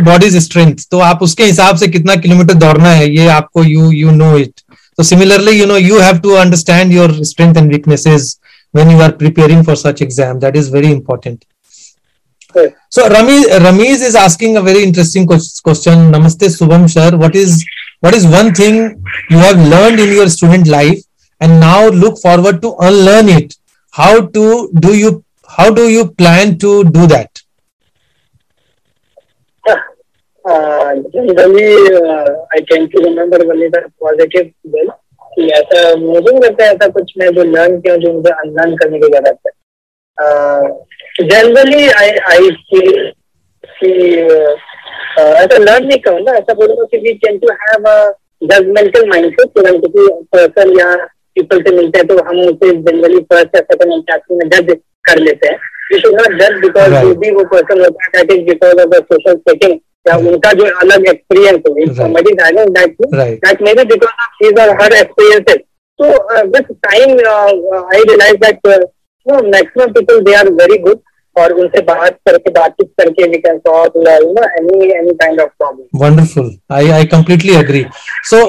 [0.03, 4.11] bodies strength तो आप उसके हिसाब से कितना किलोमीटर दौड़ना है ये आपको यू यू
[4.11, 4.61] नो इट
[4.97, 8.37] तो similarly you know you have to understand your strength and weaknesses
[8.73, 11.45] when you are preparing for such exam that is very important
[12.89, 16.11] So Ramesh, Ramesh is asking a very interesting question.
[16.11, 17.17] Namaste Subham sir.
[17.17, 17.65] What is
[18.01, 18.75] what is one thing
[19.29, 20.99] you have learned in your student life
[21.41, 23.55] and now look forward to unlearn it?
[23.91, 27.41] How to do you how do you plan to do that?
[30.45, 34.99] Uh, generally, uh, I tend to remember only the positive well.
[35.35, 38.99] कि ऐसा मुझे नहीं लगता ऐसा कुछ मैं जो learn किया जो मुझे अनलर्न करने
[38.99, 39.51] की ज़रूरत है।
[41.29, 42.99] जनरली आई आई फील
[45.17, 47.97] ऐसा लर्न नहीं करूँगा ऐसा बोलूँगा कि we can to have a
[48.43, 50.95] judgmental mindset तुरंत किसी पर्सन या
[51.35, 54.75] पीपल से मिलते हैं तो हम उसे जनरली फ़र्स्ट या सेकंड इंटरेक्शन में जज
[55.09, 55.57] कर लेते हैं।
[55.93, 58.89] वी शुड नॉट जज बिकॉज़ जो भी वो पर्सन होता है that is because of
[58.89, 59.73] the social setting
[60.05, 61.61] या उनका जो अलग एक्सपीरियंस
[65.49, 65.57] है
[65.99, 66.07] तो
[66.49, 67.09] with time
[67.93, 68.67] I realise that
[69.25, 70.99] no maximum people they are very good
[71.35, 76.05] और उनसे बात करके बातचीत करके we can solve no any any kind of problem
[76.05, 77.85] wonderful I I completely agree
[78.29, 78.43] so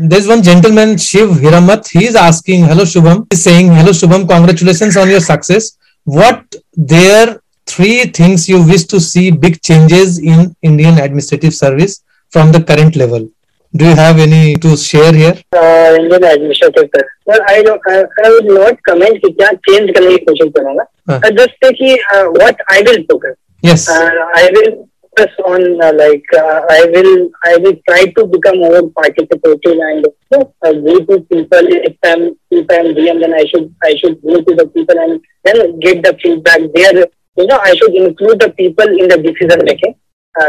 [0.00, 4.96] there one gentleman Shiv Hirmat he is asking hello Shubham is saying hello Shubham congratulations
[4.96, 5.72] on your success
[6.06, 12.51] what there three things you wish to see big changes in Indian administrative service from
[12.51, 13.29] the current level?
[13.75, 15.35] Do you have any to share here?
[15.53, 17.11] Uh, Indian administrative service.
[17.25, 17.81] Well, I don't.
[17.87, 20.85] I, I will not comment कि क्या change करने की कोशिश करूँगा.
[21.07, 21.31] Uh.
[21.39, 23.35] Just say कि uh, what I will focus.
[23.61, 23.89] Yes.
[23.89, 28.57] Uh, I will focus on uh, like uh, I will I will try to become
[28.59, 33.33] more participative and you know, uh, go to people if I'm if I'm DM then
[33.33, 37.05] I should I should go to the people and then get the feedback there
[37.38, 39.94] you know I should include the people in the decision making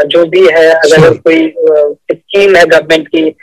[0.06, 1.18] जो भी है अगर sure.
[1.18, 1.54] कोई
[2.12, 3.34] scheme है government की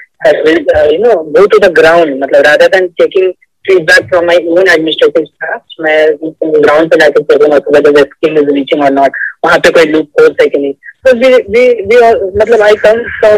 [1.67, 3.31] ground मतलब rather than checking
[3.67, 6.15] feedback from my own administrative staff मैं
[6.63, 9.11] ground पे जाकर चेकिंग स्कीम इज़ रीचिंग और नॉट
[9.45, 10.73] वहाँ पे कोई लूप खोल सके नहीं?
[10.73, 11.13] तो
[12.37, 13.37] मतलब आई कम फ्रॉम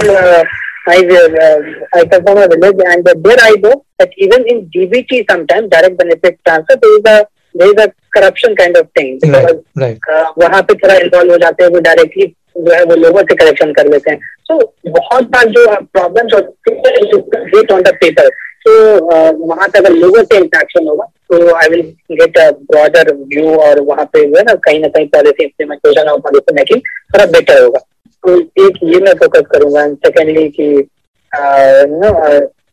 [0.90, 7.24] ज and there I do that even in DBT sometime direct benefit transfer
[7.56, 9.18] there is a corruption kind of thing.
[9.22, 10.00] Because right, right.
[10.14, 12.26] Uh, वहाँ पे थोड़ा इन्वॉल्व हो जाते हैं वो डायरेक्टली
[12.58, 17.74] जो है वो लोगों से करेक्शन कर लेते हैं। तो बहुत बार जो प्रॉब्लम्स होती
[17.74, 18.30] ऑन द पेपर
[18.66, 18.74] तो
[19.46, 23.80] वहाँ पे अगर लोगों से इंट्रैक्शन होगा तो I will get a broader view और
[23.82, 26.82] वहाँ पे जो है ना कहीं ना कहीं पॉलिसी इम्प्लीमेंटेशन और पॉलिसी मेकिंग
[27.14, 27.80] थोड़ा बेटर होगा।
[28.24, 30.70] तो एक ये मैं फोकस करूँगा एंड सेकेंडली की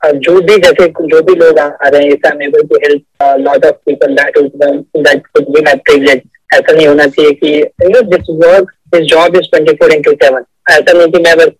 [0.04, 3.64] जो भी जैसे जो भी लोग आ रहे हैं I am able to help lot
[3.66, 4.46] of people that is
[4.98, 6.22] that could be my privilege
[6.54, 10.12] ऐसा नहीं होना चाहिए कि you know this work this job is twenty four into
[10.22, 11.52] seven ऐसा नहीं कि मैं बस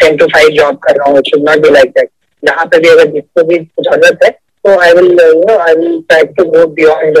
[0.00, 2.10] टेन टू फाइव जॉब कर रहा हूँ it should not be like that
[2.42, 4.30] जहाँ पे भी अगर जिसको भी ज़रूरत है
[4.64, 7.18] तो I will you know I will try to go beyond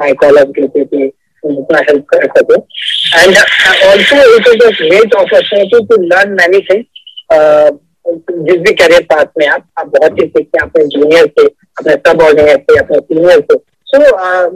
[0.00, 1.06] my call of duty की
[1.42, 2.54] जितना हेल्प कर सके.
[2.54, 3.36] And
[3.88, 7.76] also it is a great opportunity to learn many things
[8.10, 11.94] जिस भी करियर पाथ में आप आप बहुत ही सीखते हैं अपने जूनियर से अपने
[12.06, 13.56] सब ऑर्डिनेटर से अपने सीनियर से।
[13.90, 13.98] सो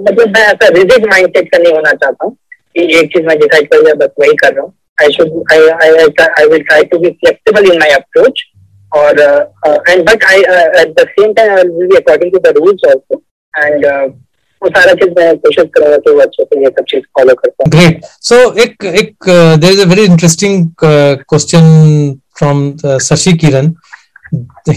[0.03, 2.37] मतलब मैं ऐसा रिजिड माइंड सेट का नहीं होना चाहता हूँ
[2.77, 5.61] कि एक चीज़ मैं डिसाइड कर लिया बस वही कर रहा हूँ। I should I
[6.41, 8.49] I will try to be flexible in my approach
[8.95, 12.83] and but I uh, at the same time I will be according to the rules
[12.89, 13.17] also
[13.55, 13.87] and
[14.63, 17.51] वो सारा चीज़ मैं कोशिश करूँगा कि वो अच्छे से ये सब चीज़ फॉलो कर
[17.51, 21.65] पाऊँ। ग्रेट सो एक एक there is a very interesting question
[22.43, 22.57] from
[22.91, 23.75] uh, Sashi Kiran.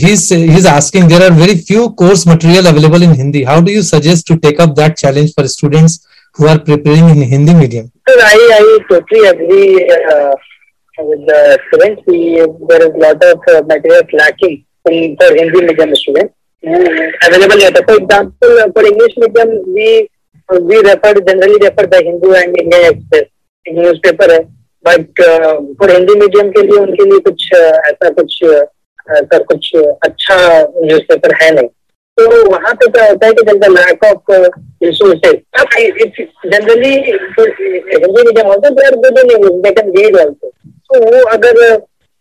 [0.03, 3.43] He's he's asking there are very few course material available in Hindi.
[3.51, 5.93] How do you suggest to take up that challenge for students
[6.35, 7.85] who are preparing in Hindi medium?
[8.07, 10.33] Sir, I, I totally agree uh,
[11.09, 12.01] with the students.
[12.07, 12.19] We,
[12.69, 16.33] there is a lot of uh, material lacking in, for Hindi medium students.
[16.65, 17.83] Mm, available later.
[17.87, 20.09] For example, uh, for English medium, we
[20.69, 23.27] we refer generally refer the Hindu and Indian Express
[23.67, 24.29] newspaper.
[24.87, 25.21] But
[25.79, 28.43] for Hindi medium के लिए उनके लिए कुछ ऐसा कुछ
[29.11, 30.35] ऐसा कुछ अच्छा
[30.77, 31.67] न्यूज़पेपर है नहीं।
[32.17, 34.31] तो वहाँ पे क्या होता है कि जब lack of
[34.83, 35.35] resources
[36.45, 41.61] generally Hindi medium होता है good in they can read also तो वो अगर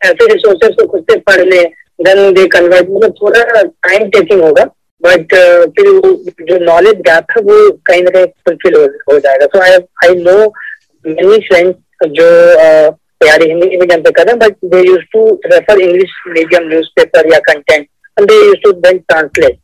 [0.01, 1.63] ऐसे रिसोर्सेज को खुद से पढ़ ले
[2.09, 4.65] देन दे कन्वर्ट मतलब थोड़ा टाइम टेकिंग होगा
[5.03, 6.13] बट uh, फिर वो
[6.49, 8.77] जो नॉलेज गैप है वो कहीं ना कहीं फुलफिल
[9.11, 9.71] हो जाएगा। So I
[10.05, 10.37] I know
[11.05, 11.77] many friends
[12.13, 12.29] जो
[13.23, 17.87] तैयारी हिंदी मीडियम पे करें but they use to refer English medium newspaper या content
[18.23, 19.59] they use to then translate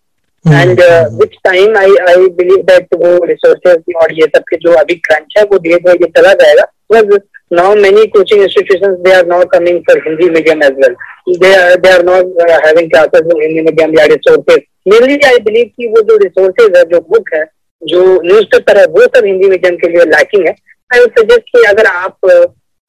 [0.45, 0.81] and
[1.21, 5.35] which time I I believe that वो रिसोर्सेज और ये सब के जो अभी क्रंच
[5.39, 7.19] है वो धीरे धीरे ये चला जाएगा। Because
[7.53, 10.95] now many coaching institution they are not coming for Hindi medium as well
[11.39, 15.67] they are they are not having classes in Hindi medium या रिसोर्सेज मेनली आई बिलीव
[15.67, 17.45] की वो जो रिसोर्सेज है जो बुक है
[17.83, 20.55] जो न्यूज़ पेपर है वो सब हिंदी मीडियम के लिए लैकिंग है।
[20.91, 22.17] आई सजेस्ट कि अगर आप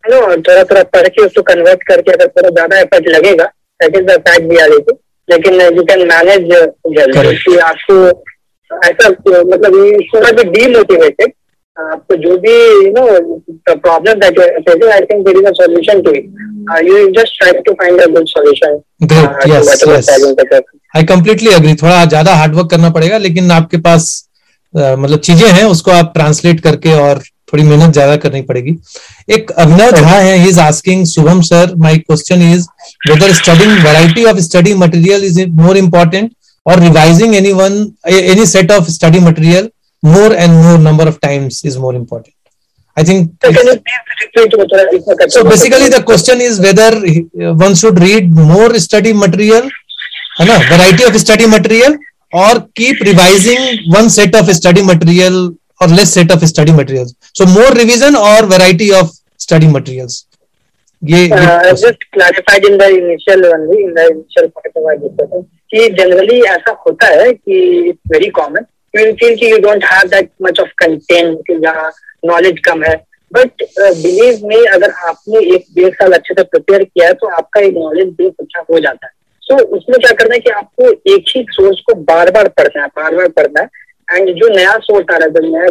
[0.03, 3.45] नो थोड़ा थोड़ा पढ़ के उसको कन्वर्ट करके अगर थोड़ा ज़्यादा एफर्ट लगेगा
[3.79, 6.47] दैट इज़ द फैक्ट भी आ रही लेकिन यू कैन मैनेज
[6.97, 7.97] जल्दी। कि आपको
[8.71, 11.33] ऐसा मतलब यू शुड डीमोटिवेटेड
[11.77, 12.53] आपको जो भी
[12.85, 13.05] you know
[13.75, 17.61] problem that you facing I think there is a solution to it you just try
[17.67, 20.09] to find a good solution great yes yes
[20.95, 24.09] I completely agree थोड़ा ज़्यादा hard work करना पड़ेगा लेकिन आपके पास
[24.73, 28.75] uh, मतलब चीज़ें हैं उसको आप ट्रांसलेट करके और थोड़ी मेहनत ज़्यादा करनी पड़ेगी
[29.35, 32.67] एक अभिनव झा है is asking Shubham sir my question is
[33.09, 36.31] whether studying variety of study material is more important
[36.65, 39.69] और revising any one any set of study material
[40.03, 42.33] more and more number of times is more important
[42.97, 43.31] I think
[45.29, 45.43] so.
[45.45, 46.89] Basically, the question is whether
[47.53, 49.69] one should read more study material,
[50.39, 51.97] है ना variety of study material,
[52.33, 57.15] or keep revising one set of study material or less set of study materials.
[57.33, 60.25] So more revision or variety of study materials.
[61.01, 65.45] ये uh, just clarified in the initial only in the initial part of our discussion
[65.73, 69.87] कि generally ऐसा होता है कि it's very common you will feel कि you don't
[69.93, 71.73] have that much of content या
[72.29, 72.95] knowledge कम है
[73.31, 77.27] बट बिलीव uh, में अगर आपने एक डेढ़ साल अच्छे से प्रिपेयर किया है तो
[77.35, 79.13] आपका एक नॉलेज बेस अच्छा हो जाता है
[79.43, 82.81] सो so, उसमें क्या करना है कि आपको एक ही सोर्स को बार बार पढ़ना
[82.81, 83.69] है बार बार पढ़ना है
[84.11, 85.67] एंड जो नया सोर्स आ रहा है नया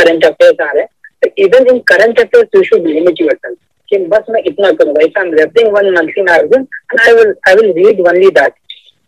[0.00, 0.88] करंट अफेयर्स आ रहे हैं
[1.22, 5.18] तो even in current affairs you should limit yourself कि बस मैं इतना करूँगा। If
[5.18, 8.52] I am referring one monthly magazine I will I will read only that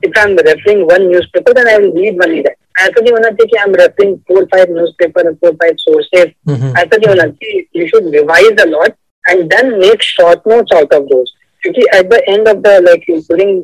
[0.02, 3.28] if I am referring one newspaper then I will read only that ऐसा नहीं होना
[3.30, 7.64] चाहिए कि I am referring four five newspaper four five sources ऐसा नहीं होना चाहिए।
[7.76, 8.94] You should revise a lot
[9.24, 11.35] and then make short notes out of दोस्त
[11.66, 13.62] क्योंकि at the end of the like during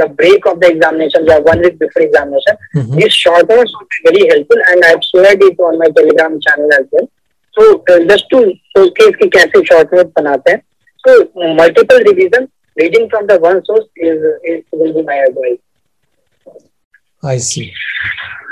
[0.00, 3.56] the break of the examination या one week before examination this short be
[4.06, 7.06] very helpful and I have shared it on my Telegram channel as well
[7.56, 8.44] so just to
[8.76, 10.62] showcase कि कैसे short note बनाते हैं
[11.04, 15.58] so multiple revision reading from the one source is is will be my advice
[17.22, 17.72] I see.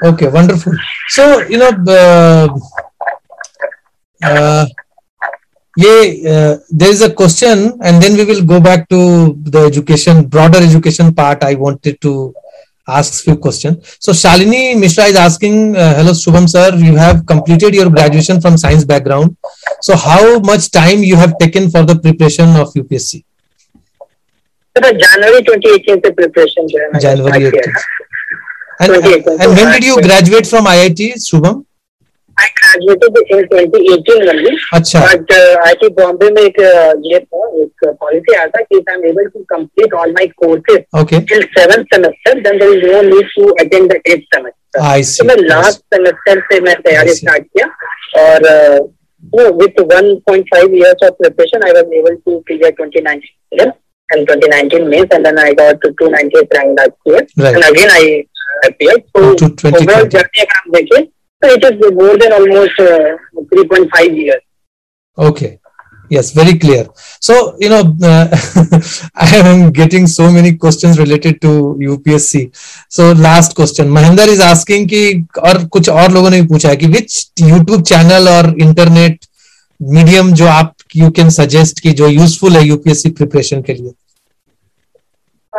[0.04, 0.74] Okay, wonderful.
[1.08, 2.48] So, you know, uh,
[4.20, 4.66] uh,
[5.78, 10.26] yeah, uh, there is a question, and then we will go back to the education,
[10.28, 11.43] broader education part.
[11.43, 12.34] I wanted to
[12.88, 13.97] ask few questions.
[13.99, 18.58] So, Shalini Mishra is asking, uh, hello, Shubham sir, you have completed your graduation from
[18.58, 19.36] science background.
[19.82, 23.23] So, how much time you have taken for the preparation of UPSC?
[24.76, 27.73] January 2018 से preparation जो है January 18.
[28.80, 31.65] And, and when did you graduate from IIT, Shubham?
[32.38, 34.53] I graduated in 2018 only.
[34.79, 35.01] अच्छा.
[35.05, 38.92] But uh, IIT Bombay में एक uh, ये था एक policy आया था कि if
[38.94, 41.20] I'm able to complete all my courses Okay.
[41.33, 44.85] till seventh semester, then there is no need to attend the eighth semester.
[44.92, 45.22] I see.
[45.22, 47.66] तो मैं last semester से मैं तैयारी start किया
[48.22, 48.79] और uh,
[49.35, 53.22] know, with 1.5 years of preparation, I was able to clear 2019
[53.53, 53.72] year
[54.11, 57.27] and 2019 May, and then I got to 298 rank that year.
[57.37, 57.55] Right.
[57.55, 59.03] And again I uh, appeared.
[59.16, 59.85] So To 2020.
[59.85, 61.07] overall journey अगर हम देखें,
[61.42, 63.16] so it is more than almost uh,
[63.55, 64.42] 3.5 years.
[65.16, 65.59] Okay.
[66.11, 66.87] Yes, very clear.
[67.20, 68.29] So, you know, uh,
[69.14, 72.57] I am getting so many questions related to UPSC.
[72.88, 73.90] So, last question.
[73.90, 77.85] Mahinder is asking कि और कुछ और लोगों ने भी पूछा है कि which YouTube
[77.90, 79.29] channel और internet
[79.81, 83.92] medium जो आप you can suggest कि जो useful है UPSC preparation के लिए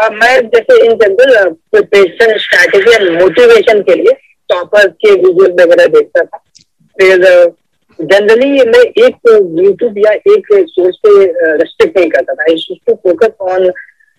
[0.02, 4.14] Uh, मैं जैसे in general preparation strategy and motivation के लिए
[4.50, 6.38] टॉपर्स के वीडियो वगैरह देखता था।
[6.98, 7.26] फिर
[8.00, 9.16] जनरली मैं एक
[9.64, 11.12] यूट्यूब या एक सोर्स पे
[11.58, 13.68] रेस्ट्रिक्ट नहीं करता था। I to focus on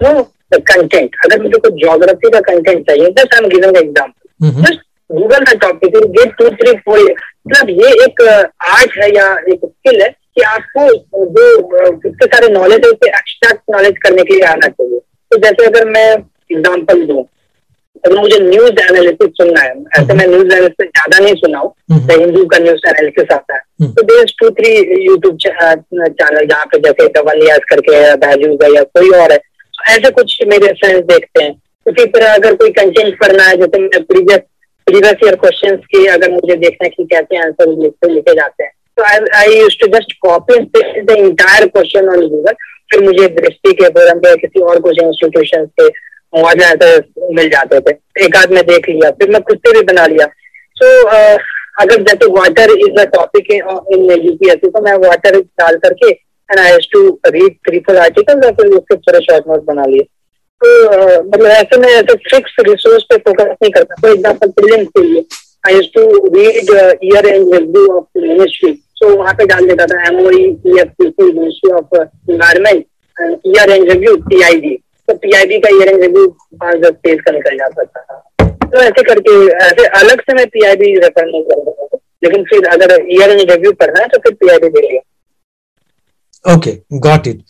[0.01, 4.63] no content अगर मुझे कुछ ज्योग्राफी का कंटेंट चाहिए just I am giving example hmm,
[4.63, 9.61] just Google का topic get two three four मतलब ये एक आर्ट है या एक
[9.65, 10.87] स्किल है कि आपको
[11.37, 11.45] जो
[11.89, 14.99] इतने सारे नॉलेज है उसे एक्सट्रैक्ट नॉलेज करने के लिए आना चाहिए।
[15.31, 17.23] तो जैसे अगर मैं एग्ज़ाम्पल दूँ
[18.05, 22.21] अगर मुझे न्यूज़ एनालिसिस सुनना है। ऐसे मैं न्यूज़ एनालिसिस ज़्यादा नहीं सुना हूँ हम्म।
[22.21, 24.73] हिंदू का न्यूज़ एनालिसिस आता है। हम्म। तो there two three
[25.07, 28.13] YouTube channel जहाँ पे जैसे कवन यास करके है
[28.63, 31.53] है या कोई और है। तो ऐसे कुछ मेरे फ्रेंड्स देखते हैं।
[31.87, 34.41] उसी तो तरह अगर कोई कंटेंट पढ़ना है जैसे मैं प्रीवियस
[34.87, 38.73] प्रीवियस ईयर क्वेश्चन के अगर मुझे देखना है कि कैसे आंसर लिखे लिखे जाते हैं।
[38.97, 39.03] तो
[39.39, 40.59] I use to just copy
[41.01, 42.53] the entire question on Google
[42.93, 45.89] फिर मुझे दृष्टि के फोरम पे किसी और कोचिंग इंस्टीट्यूशन से
[46.33, 47.03] मॉडल आंसर
[47.35, 50.27] मिल जाते थे। एक आध में देख लिया फिर मैं खुद से भी बना लिया।
[50.77, 51.39] सो so, uh,
[51.81, 56.77] अगर जैसे water is a topic in UPSC तो मैं वाटर डाल करके and I
[56.93, 60.03] to read three four article और फिर उसके पूरे शॉर्ट नोट बना लिए।
[60.61, 60.69] तो
[61.23, 65.25] मतलब ऐसे में ऐसे फिक्स रिसोर्स पे फोकस नहीं करता। फॉर एग्ज़ाम्पल प्रिलिम्स के लिए
[65.67, 66.03] I use to
[66.37, 66.71] read
[67.05, 71.97] year end review of ministry तो वहाँ पे डाल देता था MoE ministry of
[72.31, 72.85] environment
[73.47, 74.75] year end review PIB
[75.11, 76.27] तो पीआईबी का ईयर एंड रिव्यू
[76.63, 80.47] पाँच दस पेज का निकल जा सकता था तो ऐसे करके ऐसे अलग से मैं
[80.57, 84.35] पीआईबी रेफर नहीं कर रहा लेकिन फिर अगर ईयर एंड रिव्यू पढ़ना है तो फिर
[84.43, 85.09] पीआईबी दे लिया
[86.45, 87.43] Okay, got it.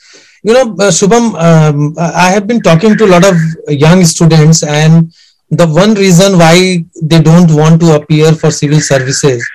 [0.42, 3.36] You know, uh, Shubham, um, I have been talking to a lot of
[3.68, 5.12] young students, and
[5.50, 9.46] the one reason why they don't want to appear for civil services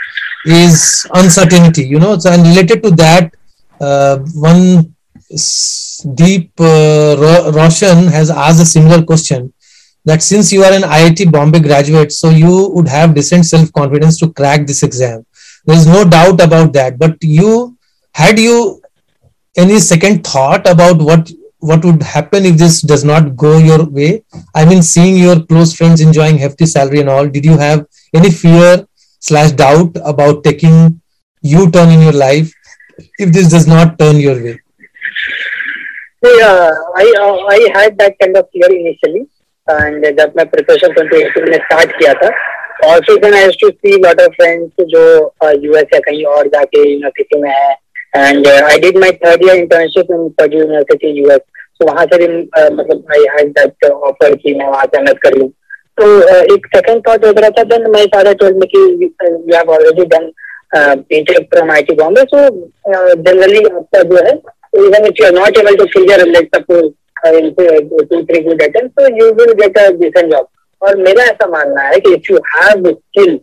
[0.46, 1.86] is uncertainty.
[1.86, 3.36] You know, so and related to that,
[3.82, 4.96] uh, one
[6.02, 9.54] deep uh, Ro- Roshan has asked a similar question
[10.06, 14.18] that since you are an IIT Bombay graduate, so you would have decent self confidence
[14.20, 15.26] to crack this exam.
[15.66, 17.00] There is no doubt about that.
[17.00, 17.78] But you
[18.14, 18.82] had you
[19.58, 24.24] any second thought about what what would happen if this does not go your way
[24.54, 28.30] i mean seeing your close friends enjoying hefty salary and all did you have any
[28.30, 28.86] fear
[29.20, 31.02] slash doubt about taking
[31.42, 32.54] u-turn in your life
[33.18, 34.60] if this does not turn your way
[36.26, 39.28] So, uh, I uh, I had that kind of fear initially,
[39.68, 42.30] and जब मैं preparation 2018 में start किया था,
[42.88, 45.04] also then I used to see lot of friends जो
[45.45, 47.76] uh, US या कहीं और जाके यूनिवर्सिटी में है,
[48.16, 51.45] uh, I did my third year internship in Purdue University US.
[51.78, 53.06] So वहाँ से भी uh, मतलब
[53.38, 55.49] had that uh, offer कि मैं वहाँ से मेहनत कर लूँ.
[55.99, 59.64] तो uh, एक second thought हो रहा था, then my father told me कि uh,
[59.68, 60.32] already done
[60.74, 62.39] uh, BTech from IT Bombay, so
[62.93, 66.93] uh, generally आपका जो है even if you are not able to clear, let's suppose,
[67.26, 70.47] uh, in uh, two, three good attempts, so you will get a decent job.
[70.82, 73.39] और मेरा ऐसा मानना है कि if you have skill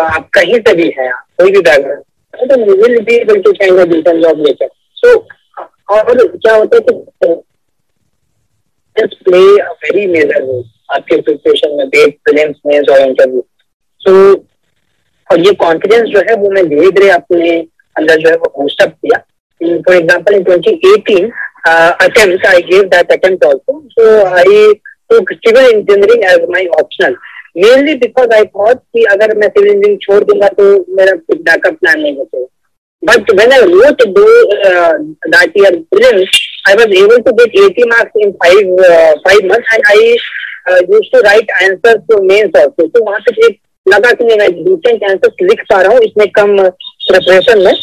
[0.00, 3.84] आप कहीं से भी हैं कोई भी बैकग्राउंड तो will be able to find a
[3.92, 4.68] decent job later
[5.02, 5.14] so
[5.94, 6.80] और क्या होता है
[8.96, 10.64] कि play a very major role
[10.94, 13.44] आपके प्रिपरेशन में बेट प्रीलिम्स में और इंटरव्यू
[14.00, 14.12] सो
[15.30, 17.50] और ये कॉन्फिडेंस जो है वो मैं धीरे धीरे अपने
[17.96, 19.18] अंदर जो है वो बूस्टअप किया।
[19.62, 21.30] For example in twenty eighteen
[21.68, 24.66] attempt I give that attempt also so I
[25.10, 27.16] took civil engineering as my optional
[27.56, 30.64] mainly because I thought कि अगर मैं civil engineering छोड़ दूँगा तो
[30.96, 32.46] मेरा कुछ बैकअप प्लान नहीं बचेगा
[33.02, 34.26] but when I wrote the
[34.68, 34.94] uh,
[35.34, 39.74] that year prelims I was able to get 80 marks in five uh, five months
[39.76, 39.98] and I
[40.66, 44.50] uh, used to write answers to mains also तो वहाँ पे एक लगा कि मैं
[44.54, 46.56] decent answers लिख पा रहा हूँ इसमें कम
[47.08, 47.74] प्रिपरेशन में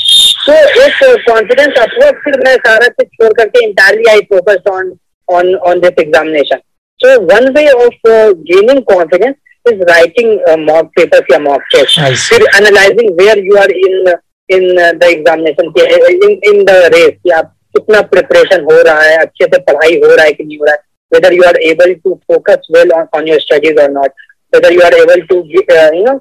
[0.44, 4.92] सो एक कॉन्फिडेंस अपवर्ड फिर मैं सारा से छोड़ करके entirely I focus on
[5.28, 6.60] on on this examination
[7.00, 8.10] so one way of
[8.50, 9.36] gaining confidence
[9.66, 14.14] is writing mock papers या मॉक टेस्ट फिर analysing where you are in
[14.50, 14.66] in
[14.98, 15.72] the examination
[16.08, 17.42] in in the race या
[17.78, 20.74] कितना preparation हो रहा है अच्छे से पढ़ाई हो रहा है कि नहीं हो रहा
[20.74, 20.82] है
[21.12, 24.96] whether you are able to focus well on your studies और not whether you are
[24.96, 25.64] able to you
[26.02, 26.18] know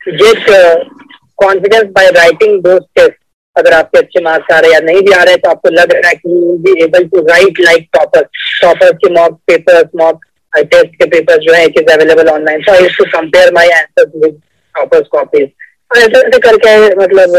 [0.00, 0.50] get
[1.38, 3.25] confidence by writing those test
[3.56, 5.70] अगर आपके अच्छे मार्क्स आ रहे हैं या नहीं भी आ रहे हैं तो आपको
[5.72, 8.22] लग रहा है कि you be able to write like topper
[8.62, 12.72] topper के मॉक पेपर्स मॉक टेस्ट के पेपर्स जो है it is available online so
[12.72, 14.40] I to compare my answers with
[14.74, 15.48] toppers copies
[15.90, 17.34] ऐसे ऐसे करके मतलब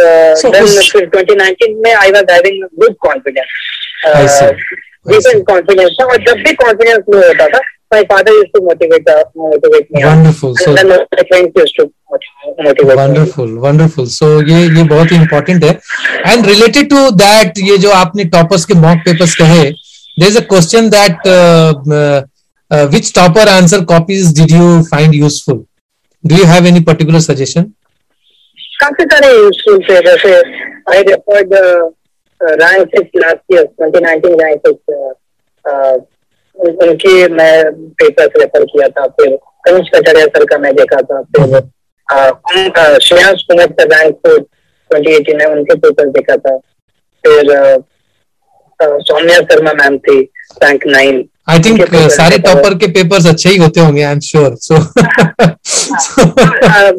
[0.91, 4.39] फिर 2019 में I was having good confidence
[5.07, 7.59] decent confidence था और जब भी कॉन्फिडेंस लो होता था
[7.91, 10.03] my father used to motivate uh, motivate me.
[10.03, 10.55] Wonderful.
[10.57, 15.71] So then my friends used to wonderful wonderful so ये ये बहुत ही इम्पोर्टेंट है
[16.27, 20.41] एंड रिलेटेड टू दैट ये जो आपने टॉपर्स के मॉक पेपर्स कहे there is a
[20.49, 21.27] question that
[22.93, 25.63] which topper answer copies did you find useful
[26.23, 27.71] do you have any particular suggestion
[28.81, 30.35] काफ़ी सारे यूजफुल थे जैसे
[30.93, 31.53] I referred
[32.61, 34.61] rank last year 2019 rank
[36.59, 39.35] उनके मैं पेपर्स रेफर किया था फिर
[39.65, 41.59] कनिष्क कटारिया सर का मैं देखा था फिर
[43.03, 46.57] श्रेयांश कुमार का रैंक ट्वेंटी एटीन है उनके पेपर देखा था।
[47.23, 47.53] फिर
[48.79, 50.19] सौम्या शर्मा मैम थी
[50.63, 54.55] रैंक नाइन आई थिंक सारे टॉपर के पेपर्स अच्छे ही होते होंगे आई एम श्योर
[54.61, 54.75] सो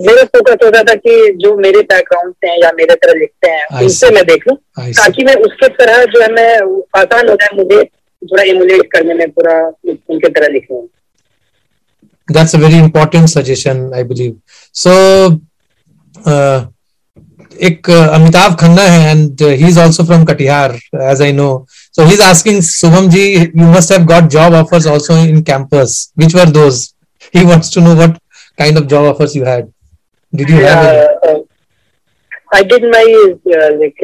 [0.04, 3.82] मेरा फोकस होता था कि जो मेरे बैकग्राउंड से हैं या मेरे तरह लिखते हैं
[3.82, 6.50] उनसे मैं देख। लूँ ताकि मैं उसके तरह जो है मैं
[7.00, 7.82] आसान हो जाए मुझे
[8.22, 9.58] थोड़ा इमुलेट करने में पूरा
[9.88, 10.86] उनके तरह लिखने में
[12.28, 14.34] that's a very important suggestion i believe.
[14.74, 14.92] So
[16.14, 16.66] uh,
[17.66, 22.12] एक अमिताभ खन्ना है and he is also from Katihar as I know so he
[22.14, 26.50] is asking Shubham ji you must have got job offers also in campus which were
[26.58, 26.82] those
[27.34, 28.16] he wants to know what
[28.58, 29.72] kind of job offers you had
[30.32, 31.44] did you have
[32.56, 33.00] I did my
[33.54, 34.02] uh, like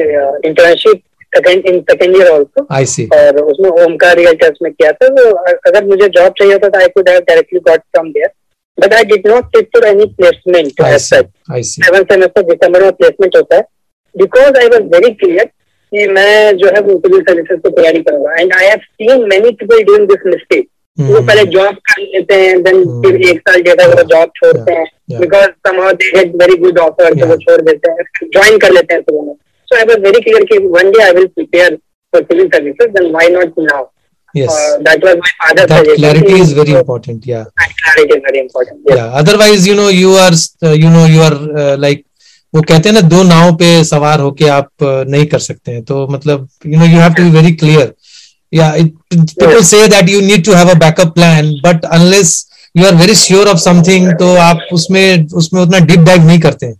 [1.35, 2.63] second in second year also.
[2.77, 3.05] I see.
[3.15, 5.29] और उसमें Omkar real test में किया था तो
[5.69, 8.29] अगर मुझे job चाहिए होता तो I could have directly got from there
[8.77, 10.71] but I did not take for any placement.
[11.73, 13.63] Seven semester दिसंबर में प्लेसमेंट होता है.
[14.15, 15.45] Because I was very clear
[15.91, 19.51] कि मैं जो है वो सिविल सर्विसेज़ की तैयारी करूँगा and I have seen many
[19.59, 20.67] people doing this mistake
[20.97, 24.85] वो पहले जॉब कर लेते हैं देन फिर एक साल जैसा वो जॉब छोड़ते हैं.
[25.19, 28.05] Because somehow they get very good offer तो वो छोड़ देते हैं.
[28.23, 29.37] ज्वाइन कर लेते हैं तो वो
[29.75, 31.71] I was very clear that one day I will prepare
[32.13, 33.91] for civil services, then why not now?
[34.33, 34.51] Yes.
[34.51, 36.03] Uh, that was my father's that suggestion.
[36.03, 37.25] clarity is very so, important.
[37.25, 37.45] Yeah.
[37.63, 38.81] And clarity is very important.
[38.87, 38.97] Yes.
[38.97, 39.07] Yeah.
[39.21, 42.05] Otherwise, you know, you are, uh, you know, you are uh, like
[42.53, 45.83] वो कहते हैं ना दो नाव पे सवार होके आप uh, नहीं कर सकते हैं
[45.85, 47.93] तो मतलब you know you have to be very clear
[48.53, 48.69] या
[49.13, 52.31] पीपल से that you need to have a backup plan but unless
[52.77, 56.65] you are very sure of something तो आप उसमें उसमें उतना डीप डाइव नहीं करते
[56.65, 56.75] हैं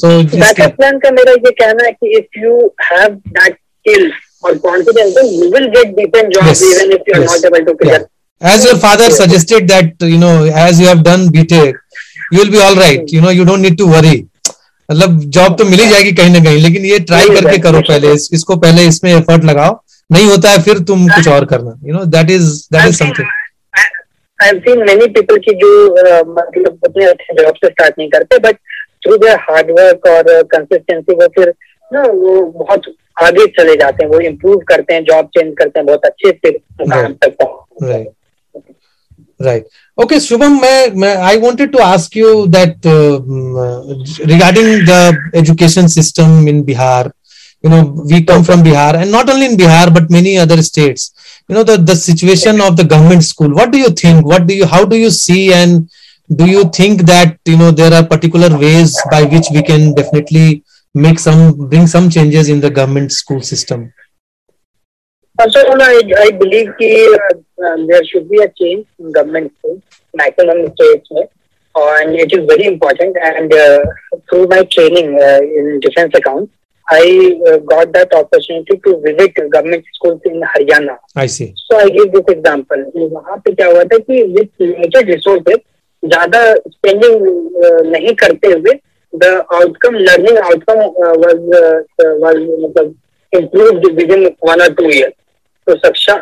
[0.00, 2.54] सो बैकअप प्लान का मेरा ये कहना है कि if you
[2.90, 4.10] have that skill
[4.44, 5.14] और confidence
[5.76, 6.62] get decent jobs Yes.
[6.70, 7.30] even if you are Yes.
[7.32, 7.98] not able to clear.
[7.98, 8.54] Yeah.
[8.54, 11.80] As your father suggested that, you know, as you have done BTech,
[12.32, 13.10] you will be all right.
[13.16, 14.14] You know, you don't need to worry.
[14.88, 18.12] मतलब job तो मिल ही जाएगी कहीं ना कहीं लेकिन ये try करके करो पहले
[18.14, 19.76] इस, इसको पहले इसमें एफर्ट लगाओ
[20.10, 23.26] नहीं होता है फिर तुम कुछ और करना you know that is that is something
[23.80, 25.70] I- I've seen many people की जो
[26.02, 28.58] uh, मतलब अपने अच्छे जॉब से स्टार्ट नहीं करते but
[29.02, 31.52] through their hard work और कंसिस्टेंसी वो फिर
[31.90, 35.86] ना वो बहुत आगे चले जाते हैं वो इम्प्रूव करते हैं जॉब चेंज करते हैं
[35.86, 38.04] बहुत अच्छे से काम करता हूँ।
[39.40, 39.66] राइट
[39.98, 40.60] ओके शुभम
[41.00, 42.86] मैं I wanted to ask you that
[44.32, 47.10] regarding the education system in Bihar
[47.64, 47.80] you know
[48.12, 51.12] we come from Bihar and not only in Bihar but many other states
[51.50, 54.66] you know the situation of the government school what do you think what do you
[54.74, 55.86] how do you see and
[56.35, 60.63] do you think that you know there are particular ways by which we can definitely
[60.93, 63.91] make some bring some changes in the government school system
[65.37, 69.51] First of all, I, I believe that uh, there should be a change in government
[69.59, 69.81] schools,
[70.13, 71.09] maximum states,
[71.75, 73.17] and it is very important.
[73.21, 73.79] And uh,
[74.29, 76.53] through my training uh, in defense accounts,
[76.89, 80.97] I uh, got that opportunity to visit government schools in Haryana.
[81.17, 81.53] I see.
[81.69, 82.85] So I give this example.
[82.95, 85.59] वहाँ पे क्या हुआ था कि with limited resources
[86.04, 88.80] ज़्यादा uh, नहीं करते हुए
[89.12, 92.94] learning outcome uh, was uh, was मतलब
[93.32, 95.12] improved within one or two years.
[95.66, 96.20] तो Saksham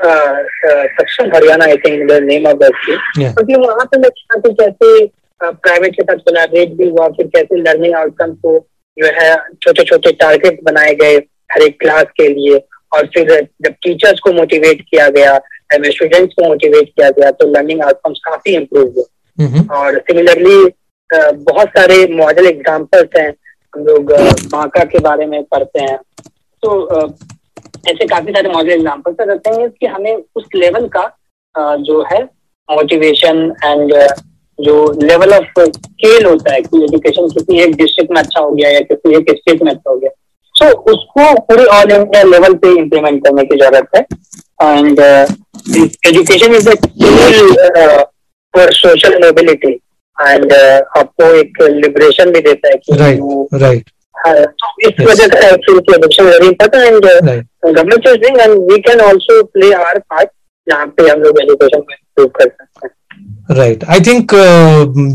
[1.01, 2.70] Saksham Haryana I think the name of the
[3.18, 4.11] क्योंकि वहाँ पे मैं
[4.47, 5.07] कैसे
[5.43, 8.66] प्राइवेट के साथ कोलैबोरेट भी हुआ फिर कैसे लर्निंग आउटकम को
[8.99, 11.16] जो है छोटे छोटे टारगेट बनाए गए
[11.53, 12.59] हर एक क्लास के लिए
[12.93, 15.39] और फिर जब टीचर्स को मोटिवेट किया गया
[15.74, 19.05] स्टूडेंट्स को मोटिवेट किया गया तो लर्निंग आउटकम्स काफ़ी इम्प्रूव हुए।
[19.41, 20.62] और सिमिलरली
[21.11, 23.28] बहुत सारे मॉडल एग्जाम्पल्स हैं।
[23.74, 24.12] हम लोग
[24.53, 25.99] बांका के बारे में पढ़ते हैं।
[26.62, 26.70] तो
[27.89, 31.05] ऐसे काफ़ी सारे मॉडल एग्जाम्पल्स रहते हैं कि हमें उस लेवल का
[31.80, 32.22] जो है
[32.68, 33.93] मोटिवेशन एंड
[34.59, 38.70] जो लेवल ऑफ़ स्केल होता है कि एजुकेशन किसी एक डिस्ट्रिक्ट में अच्छा हो गया
[38.70, 40.11] या किसी एक स्टेट में अच्छा हो गया।
[40.55, 44.01] सो so, उसको पूरे ऑल इंडिया लेवल पे इम्प्लीमेंट करने की ज़रूरत है।
[44.62, 45.01] And
[46.07, 48.05] education is tool
[48.55, 49.73] for social mobility
[50.17, 53.91] and आपको एक लिबरेशन भी देता है कि राइट राइट
[54.27, 57.05] तो इस वजह से आई फील कि education very important and
[57.65, 60.31] government is doing and we can also play our part
[60.67, 64.35] जहाँ पे हम लोग एजुकेशन को इम्प्रूव कर सकते हैं। राइट आई थिंक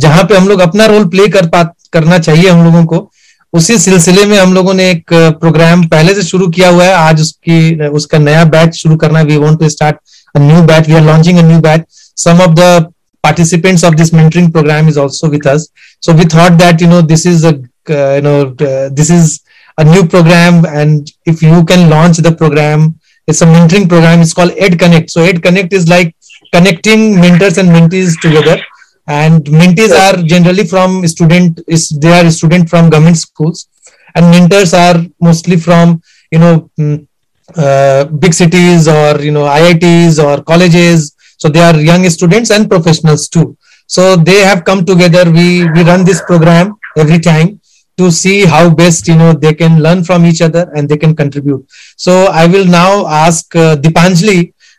[0.03, 1.63] जहाँ पे हम लोग अपना रोल प्ले कर पा
[1.93, 3.09] करना चाहिए हम लोगों को
[3.53, 7.21] उसी सिलसिले में हम लोगों ने एक प्रोग्राम पहले से शुरू किया हुआ है। आज
[7.21, 9.95] उसकी उसका नया बैच शुरू करना we want to start
[10.35, 11.83] a new batch we are launching a new batch
[12.23, 12.92] some of the
[13.23, 15.69] participants of this mentoring program is also with us.
[16.01, 17.55] So we thought that you know this is a
[17.89, 19.41] uh, you know uh, this is
[19.77, 24.33] a new program and if you can launch the program it's a mentoring program it's
[24.33, 25.09] called ed connect.
[25.09, 26.15] So ed connect is like
[26.53, 28.61] connecting mentors and mentees together.
[29.07, 33.67] And mentees are generally from student is they are student from government schools.
[34.15, 36.01] And mentors are mostly from
[36.31, 37.07] you know mm,
[37.55, 42.69] uh, big cities or you know iits or colleges so they are young students and
[42.69, 43.57] professionals too.
[43.85, 45.23] So they have come together.
[45.29, 47.59] We we run this program every time
[47.97, 51.13] to see how best you know they can learn from each other and they can
[51.21, 51.65] contribute.
[52.05, 52.13] So
[52.43, 52.91] i will now
[53.23, 54.37] ask uh, dipanjali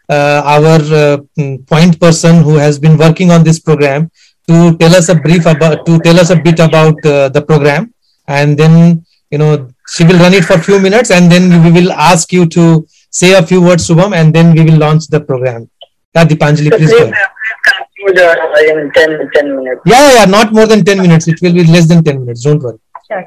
[0.09, 1.19] uh, our uh,
[1.75, 4.11] point person who has been working on this program
[4.49, 7.93] to tell us a brief about to tell us a bit about uh, the program.
[8.41, 9.53] And then you know
[9.95, 12.67] she will run it for a few minutes and then we will ask you to
[13.21, 15.71] say a few words subham and then we will launch the program
[16.15, 17.11] yeah dipanjali please go
[18.07, 19.81] in 10, 10 minutes.
[19.87, 21.29] Yeah, yeah, not more than 10 minutes.
[21.29, 22.43] It will be less than 10 minutes.
[22.43, 22.79] Don't worry.
[23.07, 23.23] Sure,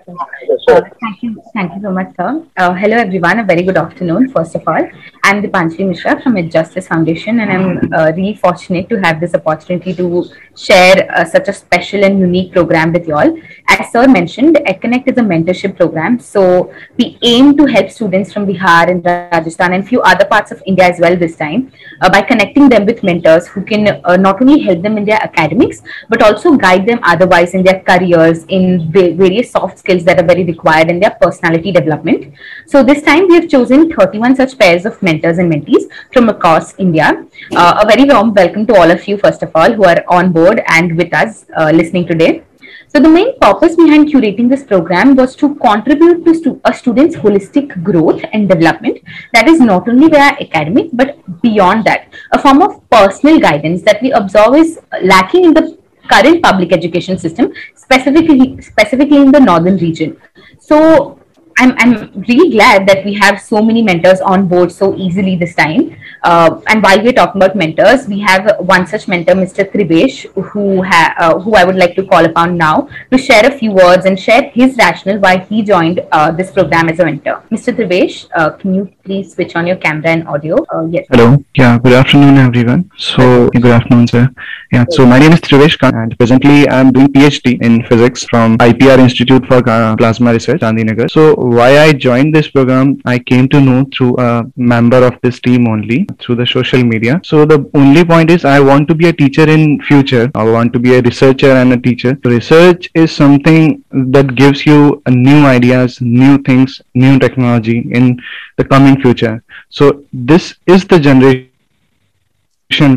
[0.69, 1.41] Uh, thank you.
[1.53, 2.43] Thank you so much, sir.
[2.57, 3.39] Uh, hello, everyone.
[3.41, 4.87] A very good afternoon, first of all.
[5.23, 9.35] I'm Dipanjali Mishra from Ed Justice Foundation, and I'm uh, really fortunate to have this
[9.35, 10.25] opportunity to
[10.55, 13.37] share uh, such a special and unique program with you all.
[13.67, 16.19] As Sir mentioned, EdConnect is a mentorship program.
[16.19, 20.63] So we aim to help students from Bihar and Rajasthan and few other parts of
[20.65, 21.71] India as well this time
[22.01, 25.21] uh, by connecting them with mentors who can uh, not only help them in their
[25.21, 30.25] academics, but also guide them otherwise in their careers in various soft skills that are
[30.25, 32.33] very required in their personality development.
[32.67, 36.77] So this time we have chosen 31 such pairs of mentors and mentees from across
[36.77, 37.25] India.
[37.55, 40.31] Uh, a very warm welcome to all of you, first of all, who are on
[40.31, 42.43] board and with us uh, listening today.
[42.89, 47.17] So the main purpose behind curating this program was to contribute to stu a student's
[47.23, 48.99] holistic growth and development
[49.33, 54.01] that is not only via academic but beyond that, a form of personal guidance that
[54.01, 55.77] we observe is lacking in the
[56.07, 60.17] current public education system, specifically specifically in the northern region.
[60.59, 61.19] So
[61.57, 65.55] I'm, I'm really glad that we have so many mentors on board so easily this
[65.55, 65.97] time.
[66.23, 69.69] Uh, and while we're talking about mentors, we have one such mentor, Mr.
[69.71, 73.51] Trivesh, who ha- uh, who I would like to call upon now to share a
[73.51, 77.43] few words and share his rationale why he joined uh, this program as a mentor.
[77.51, 77.75] Mr.
[77.75, 80.57] Trivesh, uh, can you please switch on your camera and audio?
[80.73, 81.05] Uh, yes.
[81.09, 81.43] Hello.
[81.55, 81.77] Yeah.
[81.77, 82.89] Good afternoon, everyone.
[82.97, 84.29] So, good afternoon, sir.
[84.71, 84.85] Yeah.
[84.89, 88.97] So, my name is Trivesh Khan, and presently I'm doing PhD in physics from IPR
[88.99, 91.09] Institute for uh, Plasma Research, Gandhinagar.
[91.09, 95.39] So, why I joined this program, I came to know through a member of this
[95.39, 97.19] team only through the social media.
[97.23, 100.31] So the only point is I want to be a teacher in future.
[100.35, 102.17] I want to be a researcher and a teacher.
[102.23, 108.19] Research is something that gives you new ideas, new things, new technology in
[108.57, 109.43] the coming future.
[109.69, 111.49] So this is the generation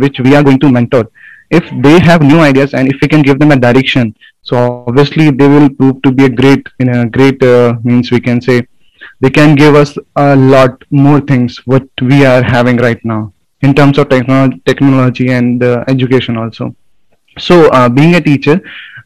[0.00, 1.10] which we are going to mentor
[1.50, 5.30] if they have new ideas and if we can give them a direction so obviously
[5.30, 8.66] they will prove to be a great in a great uh, means we can say
[9.20, 13.74] they can give us a lot more things what we are having right now in
[13.74, 16.74] terms of technology technology and uh, education also
[17.38, 18.60] so uh, being a teacher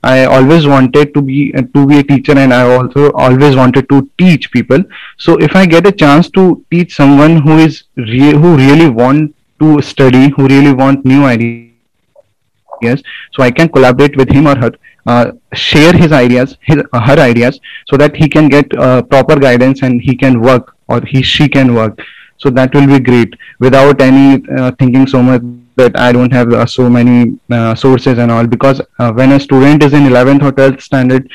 [0.04, 3.88] I always wanted to be uh, to be a teacher, and I also always wanted
[3.88, 4.82] to teach people.
[5.16, 9.34] So if I get a chance to teach someone who is re- who really want
[9.60, 13.02] to study, who really want new ideas,
[13.32, 14.72] so I can collaborate with him or her,
[15.06, 19.36] uh, share his ideas, his uh, her ideas, so that he can get uh, proper
[19.36, 21.98] guidance and he can work or he she can work.
[22.38, 25.42] So that will be great without any uh, thinking so much
[25.76, 28.46] that I don't have uh, so many uh, sources and all.
[28.46, 31.28] Because when a student is in 11th or 12th standard,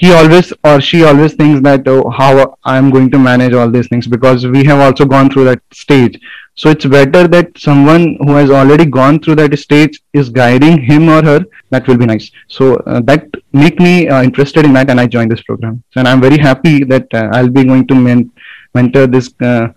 [0.00, 3.88] he always or she always thinks that oh, how I'm going to manage all these
[3.88, 6.18] things because we have also gone through that stage
[6.60, 11.08] so it's better that someone who has already gone through that stage is guiding him
[11.14, 11.40] or her
[11.70, 15.06] that will be nice so uh, that make me uh, interested in that and i
[15.14, 18.30] joined this program so, and i'm very happy that uh, i'll be going to men-
[18.74, 19.68] mentor this uh,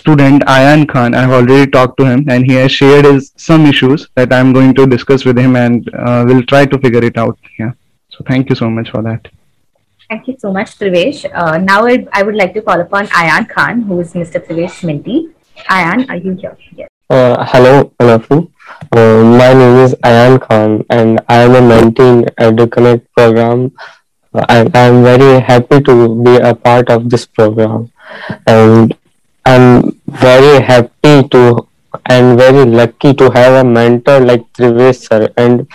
[0.00, 4.06] student ayan khan i've already talked to him and he has shared his some issues
[4.14, 7.52] that i'm going to discuss with him and uh, we'll try to figure it out
[7.58, 7.72] yeah
[8.14, 9.36] so thank you so much for that
[10.10, 11.18] Thank you so much, Trivesh.
[11.32, 14.44] Uh, now I, I would like to call upon Ayan Khan, who is Mr.
[14.44, 15.18] Trivesh's mentee.
[15.68, 16.56] Ayan, are you here?
[16.76, 16.88] Yes.
[17.10, 18.50] Uh, hello, Anafu.
[18.92, 23.72] Uh, my name is Ayan Khan, and I am a mentee in EduConnect program.
[24.32, 27.90] And I am very happy to be a part of this program,
[28.46, 28.96] and
[29.44, 31.66] I'm very happy to
[32.06, 35.28] and very lucky to have a mentor like Trivesh sir.
[35.36, 35.66] And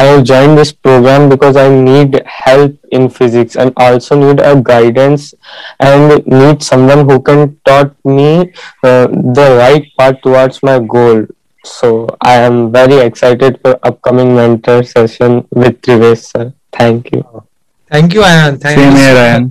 [0.00, 4.54] I have joined this program because I need help in physics and also need a
[4.58, 5.34] guidance
[5.78, 11.26] and need someone who can taught me uh, the right path towards my goal.
[11.64, 16.54] So I am very excited for upcoming mentor session with Trivesh sir.
[16.72, 17.22] Thank you.
[17.90, 18.58] Thank you, Ayan.
[18.58, 19.04] Thank Same you.
[19.04, 19.50] here, Ayan.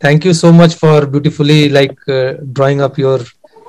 [0.00, 3.20] Thank you so much for beautifully like uh, drawing up your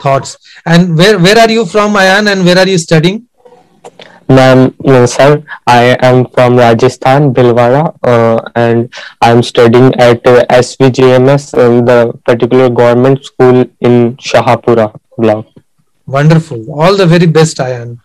[0.02, 0.38] thoughts.
[0.66, 3.28] And where where are you from, Ayan, and where are you studying?
[4.36, 5.44] Ma'am, no, sir.
[5.68, 12.70] I am from Rajasthan, Bilwara, uh, and I'm studying at uh, SVGMS, in the particular
[12.70, 15.48] government school in Shahapura block.
[16.06, 16.64] Wonderful.
[16.82, 18.00] All the very best, Ayan.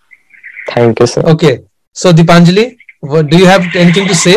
[0.71, 1.23] Thank you, sir.
[1.23, 1.65] Okay.
[1.93, 4.37] So, Dipanjali, what, do you have anything to say?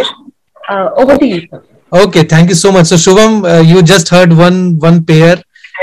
[0.70, 1.42] Uh, over to you.
[1.50, 1.64] Sir.
[1.92, 2.24] Okay.
[2.24, 2.88] Thank you so much.
[2.88, 5.42] So, Shubham, uh, you just heard one one pair,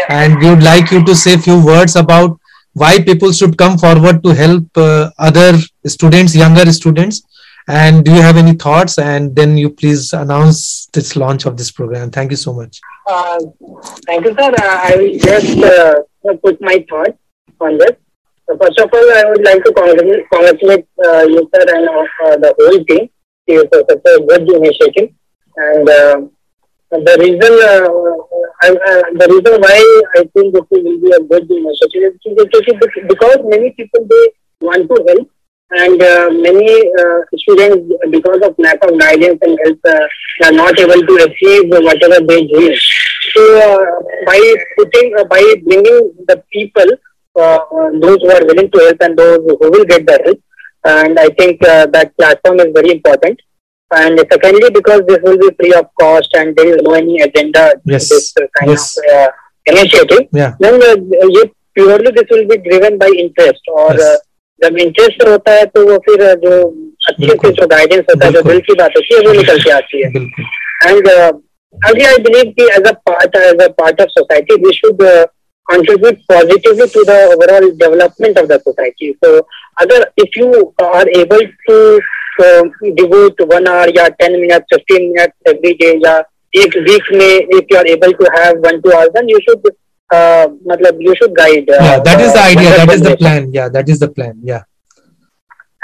[0.08, 2.38] and we would like you to say a few words about
[2.82, 5.50] why people should come forward to help uh, other
[5.86, 7.22] students, younger students.
[7.68, 8.98] And do you have any thoughts?
[8.98, 12.10] And then you please announce this launch of this program.
[12.10, 12.80] Thank you so much.
[13.08, 13.40] Uh,
[14.06, 14.50] thank you, sir.
[14.64, 15.94] Uh, I will just uh,
[16.44, 17.18] put my thoughts
[17.60, 17.96] on this.
[18.46, 22.54] So first of all, I would like to congratulate, congratulate uh, you, sir, and the
[22.58, 23.08] whole team.
[23.46, 25.14] It's such a good initiative.
[25.56, 25.88] And
[26.90, 27.88] the reason uh,
[28.62, 29.78] I, uh, the reason why
[30.16, 34.26] I think this will be a good initiative is because many people they
[34.60, 35.28] want to help
[35.70, 40.06] and uh, many uh, students because of lack of guidance and help uh,
[40.46, 42.74] are not able to achieve whatever they dream.
[43.34, 43.86] So uh,
[44.24, 46.86] by putting by bringing the people
[47.34, 50.40] those who are willing to help and those who will get the help
[50.84, 53.40] and I think that platform is very important
[53.91, 57.73] and secondly because this will be free of cost and there is no any agenda
[57.85, 58.09] yes.
[58.09, 58.97] this kind yes.
[58.97, 59.29] of uh,
[59.65, 60.55] initiative yeah.
[60.59, 61.45] then uh,
[61.75, 64.19] purely this will be driven by interest और yes.
[64.61, 66.57] जब interest होता है तो वो फिर जो
[67.09, 69.71] अच्छे से जो गाइडेंस होता है जो दिल की बात होती है वो निकल के
[69.71, 70.09] आती है
[70.89, 75.01] एंड अगली आई बिलीव कि as a part as a part of society we should
[75.67, 79.09] contribute positively to the overall development of the society.
[79.23, 79.29] So,
[79.83, 81.99] other if you are able to uh,
[83.00, 86.16] devote one hour या ten minutes, fifteen minutes every day या
[86.62, 89.68] एक week में if you are able to have one two hours, then you should
[90.10, 91.68] uh, मतलब you should guide.
[91.68, 92.76] Uh, yeah, that is the idea.
[92.76, 93.52] That is the plan.
[93.52, 94.40] Yeah, that is the plan.
[94.42, 94.62] Yeah.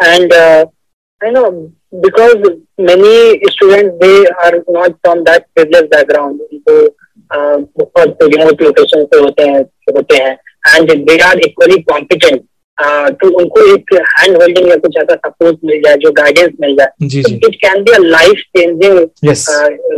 [0.04, 0.66] And uh,
[1.22, 1.72] I know
[2.02, 2.36] because
[2.78, 6.40] many students they are not from that privileged background.
[6.68, 6.88] So,
[7.34, 9.60] बहुत remote location पे होते हैं
[9.96, 10.32] होते हैं
[10.76, 12.42] and they are equally competent
[12.80, 17.08] तो उनको एक hand holding या कुछ ऐसा सपोर्ट मिल जाए जो गाइडेंस मिल जाए
[17.46, 18.98] it can be a life changing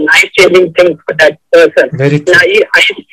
[0.08, 1.96] life changing thing for that person
[2.36, 2.60] I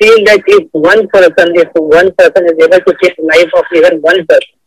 [0.02, 4.00] feel that if one person if one person is able to change life of even
[4.08, 4.60] one person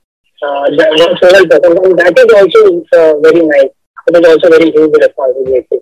[2.22, 2.60] is also
[2.98, 3.70] uh, very nice
[4.08, 5.80] it is also very huge responsibility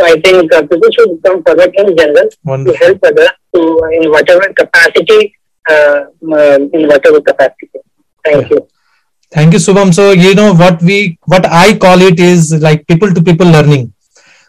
[0.00, 2.78] so I think uh, people should come forward in general Wonderful.
[2.78, 3.62] to help others to
[3.92, 5.34] in whatever capacity
[5.66, 7.80] uh, in whatever capacity
[8.26, 11.00] thank you Shubham so you know what we
[11.30, 13.88] what I call it is like people to people learning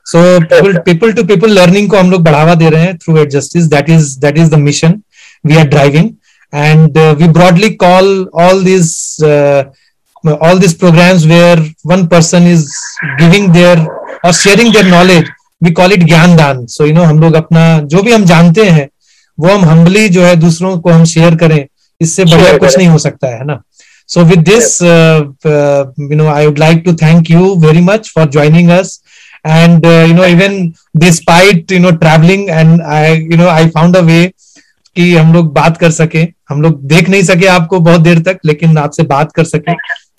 [0.05, 3.29] so people people to people learning को हम लोग बढ़ावा दे रहे हैं through at
[3.29, 5.01] justice that is that is the mission
[5.45, 6.09] we are driving
[6.53, 8.91] and we broadly call all this
[10.25, 12.67] all this programmes where one person is
[13.21, 13.79] giving their
[14.25, 15.29] और sharing their knowledge
[15.63, 18.69] we call it Gyan Daan so you know हम लोग अपना जो भी हम जानते
[18.69, 18.87] हैं
[19.37, 21.65] वो हम हम्बली जो है दूसरों को हम शेयर करें।
[22.01, 23.61] इससे बढ़िया कुछ नहीं हो सकता है ना?
[24.13, 25.19] So with this uh,
[25.51, 28.99] uh, you know i would like to thank you very much for joining us.
[29.53, 30.53] And uh, you know even
[31.03, 34.23] despite you know traveling and i you know i found a way
[34.95, 38.37] कि हम लोग बात कर सके। हम लोग देख नहीं सके आपको बहुत देर तक
[38.45, 39.73] लेकिन आपसे बात कर सके।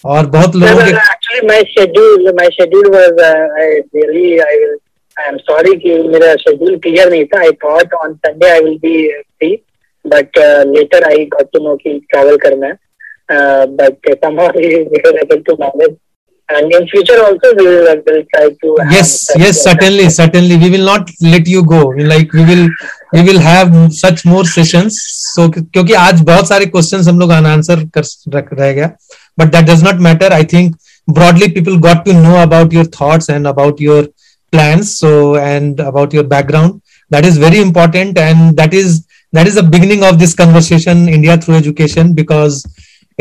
[0.04, 3.20] और बहुत लोगों के actually my schedule my schedule was
[3.60, 4.76] I really I will
[5.20, 8.76] I am sorry कि मेरा शेड्यूल क्लियर नहीं था। I thought on Sunday I will
[8.82, 9.54] be free
[10.12, 12.78] uh, later I got to know कि travel करना है
[13.28, 15.96] uh, but somehow we were able to manage
[16.48, 20.84] and in future also we will, will try to yes yes certainly certainly we will
[20.84, 21.82] not let you go
[22.12, 22.68] like we will
[23.12, 24.98] we will have such more sessions
[25.34, 28.04] so क्योंकि आज बहुत सारे questions हम लोग unanswer कर
[28.58, 28.92] रह गया
[29.40, 30.76] but that does not matter I think
[31.08, 34.06] broadly people got to know about your thoughts and about your
[34.52, 36.80] plans so and about your background
[37.10, 41.36] that is very important and that is that is the beginning of this conversation india
[41.36, 42.64] through education because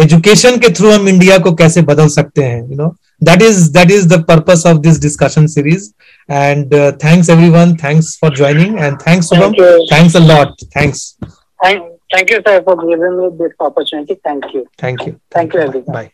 [0.05, 2.93] education ke through hum india ko kaise badal sakte hain you know?
[3.21, 5.93] That is that is the purpose of this discussion series.
[6.27, 7.77] And uh, thanks everyone.
[7.77, 9.55] Thanks for joining and thanks Subham.
[9.55, 10.59] Thank thanks a lot.
[10.73, 11.17] Thanks.
[11.63, 14.19] Thank, thank you sir for giving me this opportunity.
[14.23, 14.67] Thank you.
[14.77, 15.19] Thank you.
[15.31, 15.93] Thank you everyone.
[15.93, 16.11] Bye.